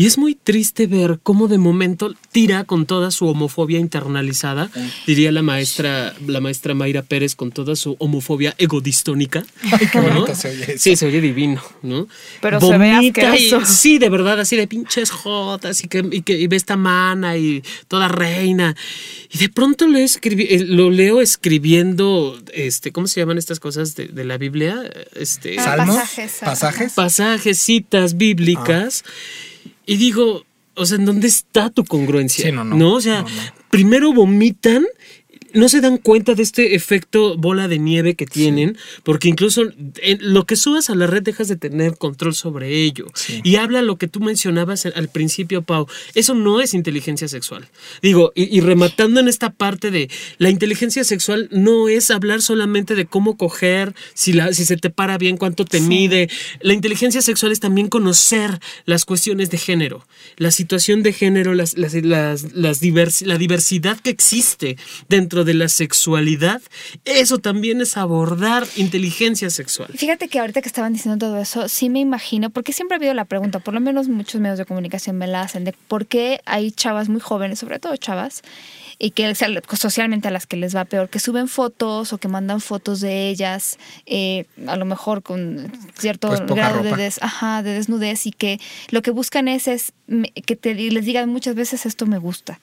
[0.00, 4.70] Y es muy triste ver cómo de momento tira con toda su homofobia internalizada,
[5.06, 9.44] diría la maestra, la maestra Mayra Pérez, con toda su homofobia egodistónica.
[9.70, 10.78] Ay, qué se oye eso.
[10.78, 12.08] Sí, se oye divino, ¿no?
[12.40, 13.66] Pero se ve asqueroso.
[13.66, 17.62] sí, de verdad, así de pinches jotas y que, y que ve esta mana y
[17.86, 18.74] toda reina.
[19.30, 24.38] Y de pronto eh, lo leo escribiendo, este, ¿cómo se llaman estas cosas de, la
[24.38, 24.82] Biblia?
[25.14, 25.96] Este, ah, ¿Salmos?
[25.96, 26.38] Pasajes.
[26.40, 26.92] ¿Pasajes?
[26.94, 29.04] Pasajes, citas bíblicas.
[29.06, 29.49] Ah.
[29.90, 30.44] Y digo,
[30.76, 32.44] o sea, ¿en dónde está tu congruencia?
[32.44, 32.76] Sí, no, no.
[32.76, 32.94] ¿No?
[32.94, 33.24] O sea,
[33.70, 34.86] primero vomitan
[35.54, 39.62] no se dan cuenta de este efecto bola de nieve que tienen, porque incluso
[40.02, 43.06] en lo que subas a la red dejas de tener control sobre ello.
[43.42, 45.86] Y habla lo que tú mencionabas al principio, Pau.
[46.14, 47.68] Eso no es inteligencia sexual.
[48.02, 53.06] Digo, y, rematando en esta parte de la inteligencia sexual no es hablar solamente de
[53.06, 56.28] cómo coger, si, la, si se te para bien, cuánto te mide.
[56.60, 61.76] La inteligencia sexual es también conocer las cuestiones de género, la situación de género, las,
[61.76, 64.76] las, las, la diversidad que existe
[65.08, 66.60] dentro dentro de la sexualidad,
[67.04, 69.88] eso también es abordar inteligencia sexual.
[69.96, 73.14] Fíjate que ahorita que estaban diciendo todo eso, sí me imagino, porque siempre ha habido
[73.14, 76.40] la pregunta, por lo menos muchos medios de comunicación me la hacen, de por qué
[76.46, 78.42] hay chavas muy jóvenes, sobre todo chavas,
[78.98, 79.34] y que
[79.76, 83.30] socialmente a las que les va peor, que suben fotos o que mandan fotos de
[83.30, 88.32] ellas, eh, a lo mejor con cierto Pues grado de, des- ajá, de desnudez y
[88.32, 88.60] que
[88.90, 89.92] lo que buscan es, es
[90.44, 92.60] que te, les digan muchas veces esto me gusta.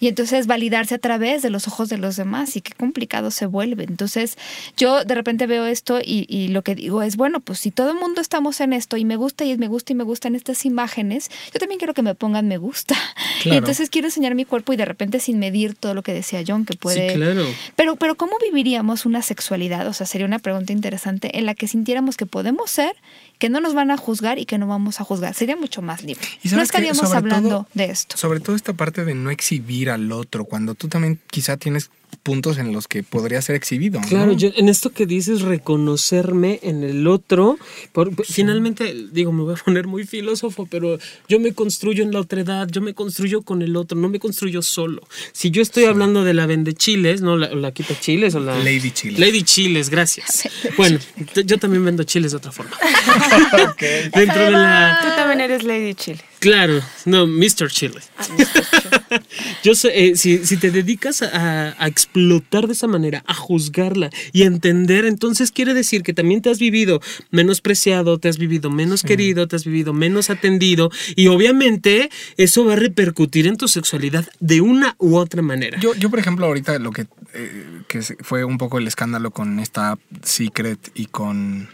[0.00, 3.46] Y entonces validarse a través de los ojos de los demás y qué complicado se
[3.46, 3.84] vuelve.
[3.84, 4.36] Entonces
[4.76, 7.90] yo de repente veo esto y, y lo que digo es, bueno, pues si todo
[7.90, 10.64] el mundo estamos en esto y me gusta y me gusta y me gustan estas
[10.64, 12.94] imágenes, yo también quiero que me pongan me gusta.
[13.40, 13.58] Y Claro.
[13.60, 16.66] entonces quiero enseñar mi cuerpo y de repente sin medir todo lo que decía John,
[16.66, 17.08] que puede...
[17.10, 17.46] Sí, claro.
[17.74, 19.86] Pero, pero ¿cómo viviríamos una sexualidad?
[19.88, 22.94] O sea, sería una pregunta interesante en la que sintiéramos que podemos ser,
[23.40, 25.34] que no nos van a juzgar y que no vamos a juzgar.
[25.34, 26.24] Sería mucho más libre.
[26.44, 28.16] Y No estaríamos hablando todo- de esto.
[28.16, 31.90] Sobre todo esta parte de no exhibir al otro, cuando tú también quizá tienes
[32.22, 34.00] puntos en los que podría ser exhibido.
[34.00, 34.06] ¿no?
[34.08, 37.58] Claro, yo, en esto que dices, reconocerme en el otro,
[37.92, 40.98] por- finalmente, digo, me voy a poner muy filósofo, pero
[41.28, 44.18] yo me construyo en la otra edad, yo me construyo con el otro, no me
[44.18, 45.02] construyo solo.
[45.32, 47.36] Si yo estoy hablando de la vende chiles, ¿no?
[47.36, 48.58] La, la quita chiles o la...
[48.58, 49.18] Lady Chiles.
[49.18, 50.48] Lady Chiles, gracias.
[50.76, 50.98] Bueno,
[51.44, 52.72] yo también vendo chiles de otra forma.
[54.14, 54.98] Dentro de la...
[55.02, 56.20] Tú también eres Lady Chile.
[56.40, 57.68] Claro, no, Mr.
[57.68, 58.00] Chile.
[59.62, 64.10] Yo sé, eh, si, si te dedicas a, a explotar de esa manera, a juzgarla
[64.32, 68.70] y a entender, entonces quiere decir que también te has vivido menospreciado, te has vivido
[68.70, 73.68] menos querido, te has vivido menos atendido y obviamente eso va a repercutir en tu
[73.68, 75.78] sexualidad de una u otra manera.
[75.78, 79.60] Yo, yo, por ejemplo, ahorita lo que, eh, que fue un poco el escándalo con
[79.60, 81.68] esta app Secret y con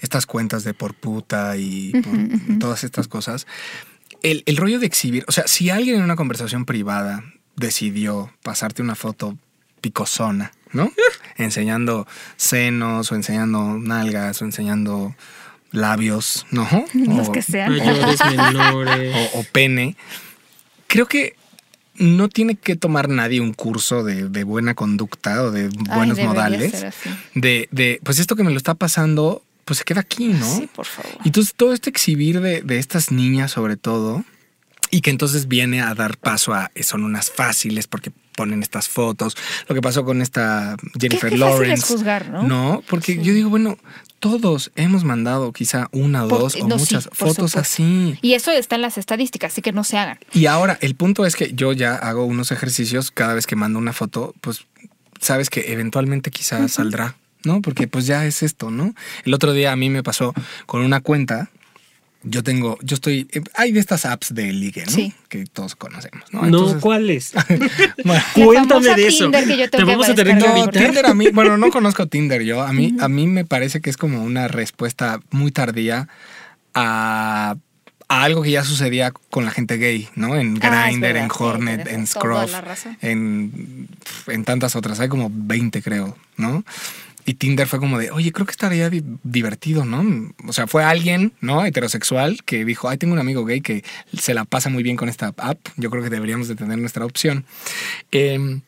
[0.00, 3.46] estas cuentas de por puta y por todas estas cosas.
[4.22, 7.22] El, el rollo de exhibir, o sea, si alguien en una conversación privada
[7.56, 9.36] decidió pasarte una foto
[9.80, 10.90] picosona, ¿no?
[11.36, 12.06] enseñando
[12.36, 15.14] senos o enseñando nalgas o enseñando
[15.72, 16.66] labios, ¿no?
[16.94, 17.76] Los O- que sean.
[17.76, 19.30] Mayores, menores.
[19.34, 19.96] o, o pene.
[20.86, 21.36] Creo que
[21.98, 26.84] no tiene que tomar nadie un curso de, de buena conducta o de buenos modales.
[27.34, 30.46] De, de, pues esto que me lo está pasando, pues se queda aquí, ¿no?
[30.56, 31.12] Sí, por favor.
[31.24, 34.24] Y entonces todo este exhibir de, de estas niñas sobre todo,
[34.90, 39.36] y que entonces viene a dar paso a, son unas fáciles porque ponen estas fotos,
[39.68, 41.86] lo que pasó con esta Jennifer qué fácil es Lawrence.
[41.92, 42.42] juzgar, ¿no?
[42.44, 43.76] No, porque yo digo, bueno,
[44.20, 48.18] todos hemos mandado quizá una Por- dos o no, muchas fotos así.
[48.22, 50.18] Y eso está en las estadísticas, así que no se hagan.
[50.32, 53.78] Y ahora, el punto es que yo ya hago unos ejercicios cada vez que mando
[53.78, 54.66] una foto, pues
[55.20, 57.16] sabes que eventualmente quizás saldrá,
[57.46, 57.62] ¿no?
[57.62, 58.94] Porque pues ya es esto, ¿no?
[59.24, 60.34] El otro día a mí me pasó
[60.66, 61.50] con una cuenta.
[62.28, 64.90] Yo tengo, yo estoy, eh, hay de estas apps de ligue, ¿no?
[64.90, 65.14] Sí.
[65.28, 66.80] Que todos conocemos, ¿no?
[66.80, 67.32] ¿cuáles?
[68.04, 69.24] Bueno, Cuéntame de eso.
[69.24, 70.82] Tinder que yo Te vamos a tener que no, invitar.
[70.82, 72.62] Tinder a mí, bueno, no conozco Tinder yo.
[72.62, 76.08] A mí, a mí me parece que es como una respuesta muy tardía
[76.74, 77.56] a,
[78.08, 80.36] a algo que ya sucedía con la gente gay, ¿no?
[80.36, 82.52] En Ah, Grindr, verdad, en Hornet, en Scruff,
[83.02, 83.88] en,
[84.26, 84.98] en tantas otras.
[84.98, 86.64] Hay como 20, creo, ¿no?
[87.28, 90.32] Y Tinder fue como de, oye, creo que estaría di- divertido, ¿no?
[90.46, 91.64] O sea, fue alguien, ¿no?
[91.66, 93.82] Heterosexual que dijo, ay, tengo un amigo gay que
[94.16, 95.58] se la pasa muy bien con esta app.
[95.76, 97.44] Yo creo que deberíamos de tener nuestra opción.
[98.12, 98.60] Em,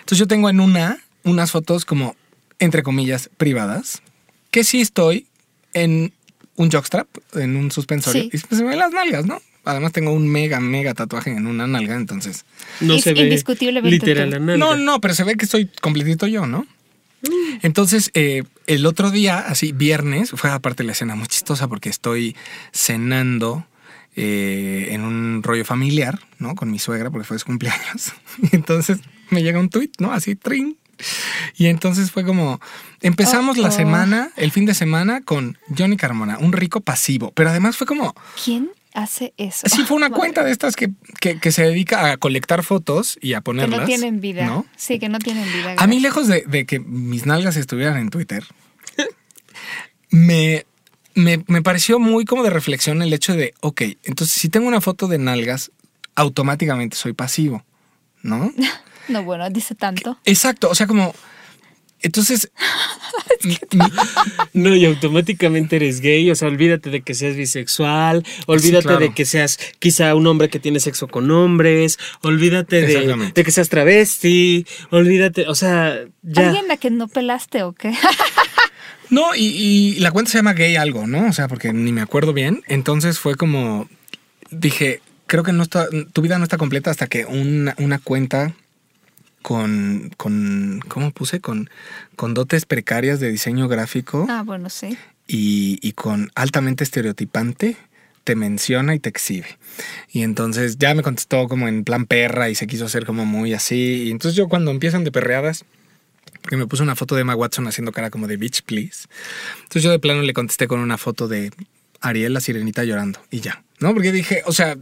[0.00, 2.14] entonces yo tengo en una unas fotos como,
[2.58, 4.02] entre comillas, privadas,
[4.50, 5.26] que sí estoy
[5.72, 6.12] en
[6.56, 8.30] un jockstrap, en un suspensorio, Sí.
[8.32, 9.40] y se me ven las nalgas, ¿no?
[9.64, 12.44] Además tengo un mega, mega tatuaje en una nalga, entonces...
[12.80, 14.32] No Es se ve indiscutiblemente literal tú.
[14.32, 14.56] la nalga.
[14.58, 16.66] No, no, pero se ve que estoy completito yo, ¿no?
[17.62, 22.36] Entonces, eh, el otro día, así, viernes, fue aparte la escena muy chistosa porque estoy
[22.72, 23.66] cenando
[24.16, 26.54] eh, en un rollo familiar, ¿no?
[26.54, 28.12] Con mi suegra porque fue su cumpleaños.
[28.52, 28.98] Y entonces
[29.30, 30.12] me llega un tuit, ¿no?
[30.12, 30.76] Así, trin.
[31.56, 32.60] Y entonces fue como,
[33.00, 37.30] empezamos la Oh, semana, el fin de semana, con Johnny Carmona, un rico pasivo.
[37.34, 38.14] Pero además fue como,
[38.44, 38.70] ¿Quién
[39.02, 39.68] hace eso?
[39.68, 40.90] sí, fue una Madre cuenta de estas que,
[41.20, 43.80] que, que se dedica a colectar fotos y a Que ponerlas.
[43.80, 44.46] no tienen vida.
[44.46, 44.66] ¿no?
[44.76, 45.74] Sí, que no tienen vida.
[45.78, 48.44] A mí, lejos de, de que mis nalgas estuvieran en Twitter,
[50.10, 50.64] me,
[51.14, 54.80] me, me pareció muy como de reflexión el hecho de, ok, entonces si tengo una
[54.80, 55.70] foto de nalgas,
[56.14, 57.64] automáticamente soy pasivo,
[58.22, 58.52] ¿no?
[59.08, 60.18] No, bueno, dice tanto.
[60.26, 61.14] Exacto, o sea, como...
[62.00, 62.50] Entonces,
[63.44, 63.58] mi-
[64.52, 68.98] No, y automáticamente eres gay, o sea, olvídate de que seas bisexual, olvídate claro.
[69.00, 73.68] de que seas quizá un hombre que tiene sexo con hombres, olvídate de, que seas
[73.68, 76.48] travesti, olvídate, o sea, ya.
[76.48, 77.92] ¿Alguien a que no pelaste o qué?
[79.10, 81.28] no, y, y la cuenta se llama gay algo, ¿no?
[81.28, 82.62] O sea, porque ni me acuerdo bien.
[82.68, 83.88] Entonces fue como,
[84.50, 88.54] dije, creo que no está, tu vida no está completa hasta que una, una cuenta
[89.48, 91.40] con, con ¿cómo puse?
[91.40, 91.70] Con,
[92.16, 94.98] con dotes precarias de diseño gráfico Ah, bueno, sí.
[95.26, 97.78] y, y con altamente estereotipante,
[98.24, 99.46] te menciona y te exhibe.
[100.12, 103.54] Y entonces ya me contestó como en plan perra y se quiso hacer como muy
[103.54, 104.02] así.
[104.08, 105.64] Y entonces yo cuando empiezan de perreadas,
[106.42, 109.06] porque me puso una foto de Emma Watson haciendo cara como de bitch, please.
[109.62, 111.52] Entonces yo de plano le contesté con una foto de
[112.02, 113.18] Ariel, la sirenita, llorando.
[113.30, 113.64] Y ya.
[113.80, 113.94] ¿No?
[113.94, 114.76] Porque dije, o sea,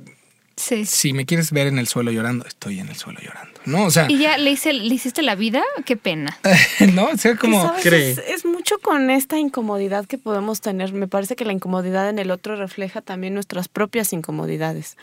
[0.57, 0.87] Sí.
[0.87, 3.61] si me quieres ver en el suelo llorando, estoy en el suelo llorando.
[3.67, 3.85] ¿No?
[3.85, 5.63] O sea, ¿Y ya le, hice, le hiciste la vida?
[5.85, 6.39] Qué pena.
[6.95, 7.07] ¿no?
[7.07, 7.75] O sea, como...
[7.83, 8.13] cree.
[8.13, 10.93] Es, es mucho con esta incomodidad que podemos tener.
[10.93, 14.97] Me parece que la incomodidad en el otro refleja también nuestras propias incomodidades.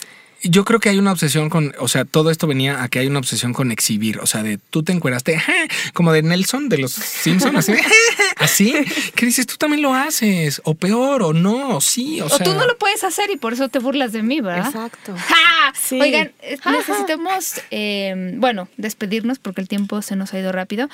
[0.44, 3.06] Yo creo que hay una obsesión con, o sea, todo esto venía a que hay
[3.06, 5.52] una obsesión con exhibir, o sea, de tú te encueraste, "Ja",
[5.92, 7.72] como de Nelson de los Simpsons, así,
[8.38, 8.74] así,
[9.14, 12.44] que dices, tú también lo haces, o peor, o no, o sí, o, O, sea.
[12.44, 14.66] tú no lo puedes hacer y por eso te burlas de mí, ¿verdad?
[14.66, 15.14] Exacto.
[15.16, 15.72] ¡Ja!
[15.74, 16.00] Sí.
[16.00, 20.88] Oigan, eh, necesitamos, eh, bueno, despedirnos porque el tiempo se nos ha ido rápido.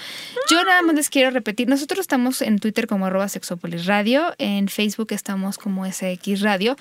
[0.48, 4.68] Yo nada más les quiero repetir, nosotros estamos en Twitter como arroba sexopolis radio, en
[4.68, 6.76] Facebook estamos como SX Radio.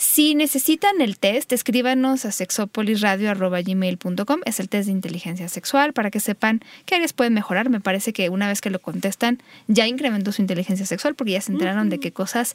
[0.00, 4.40] Si necesitan el test, escríbanos a sexopolisradio.gmail.com.
[4.44, 7.68] Es el test de inteligencia sexual para que sepan qué áreas pueden mejorar.
[7.68, 11.40] Me parece que una vez que lo contestan, ya incrementó su inteligencia sexual porque ya
[11.40, 12.54] se enteraron de qué cosas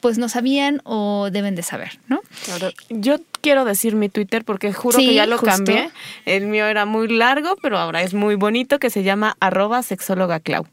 [0.00, 2.22] pues no sabían o deben de saber, ¿no?
[2.46, 2.70] Claro.
[2.88, 5.54] Yo quiero decir mi Twitter porque juro Sí, que ya lo justo.
[5.54, 5.90] cambié.
[6.24, 10.40] El mío era muy largo, pero ahora es muy bonito, que se llama arroba sexóloga
[10.40, 10.66] Clau.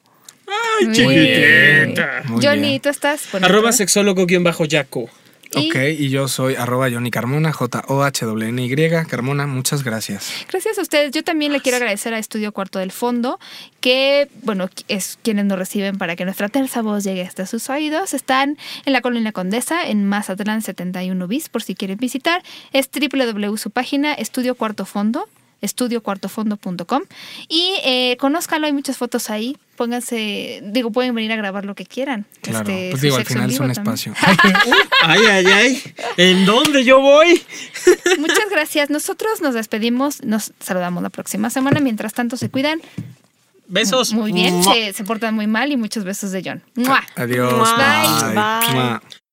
[0.80, 2.24] Ay, chiquitita.
[2.41, 2.82] Johnny, bien.
[2.82, 3.28] ¿tú estás?
[3.30, 3.45] bonito?
[3.49, 5.10] Arroba sexólogo-yaco.
[5.56, 9.08] Y Ok, y yo soy arroba Johnny Carmona, J-O-H-W-N-Y.
[9.08, 10.32] Carmona, muchas gracias.
[10.50, 11.12] Gracias a ustedes.
[11.12, 13.39] Yo también le quiero agradecer a Estudio Cuarto del Fondo,
[13.82, 18.14] que, bueno, es quienes nos reciben para que nuestra terza voz llegue hasta sus oídos.
[18.14, 22.43] Están en la Colonia Condesa, en Mazatlán 71 bis, por si quieren visitar.
[22.74, 25.28] Es www su página, Estudio Cuarto Fondo
[25.62, 27.01] estudiocuartofondo.com
[27.47, 31.86] y eh, conózcalo, hay muchas fotos ahí, pónganse, digo, pueden venir a grabar lo que
[31.86, 32.26] quieran.
[32.41, 33.95] Claro, Este, pues digo, al final es un también.
[33.95, 34.14] espacio.
[35.03, 35.84] Ay, ay, ay.
[36.18, 37.41] ¿En dónde yo voy?
[38.20, 38.89] Muchas gracias.
[38.89, 41.80] Nosotros nos despedimos, nos saludamos la próxima semana.
[41.80, 42.82] Mientras tanto, se cuidan
[43.68, 44.14] Besos.
[44.14, 46.64] muy bien, se, se portan muy mal y muchos besos de John.
[46.76, 47.03] ¡Mua!
[47.16, 47.53] Adiós.
[47.78, 48.34] Bye.
[48.34, 49.26] Bye.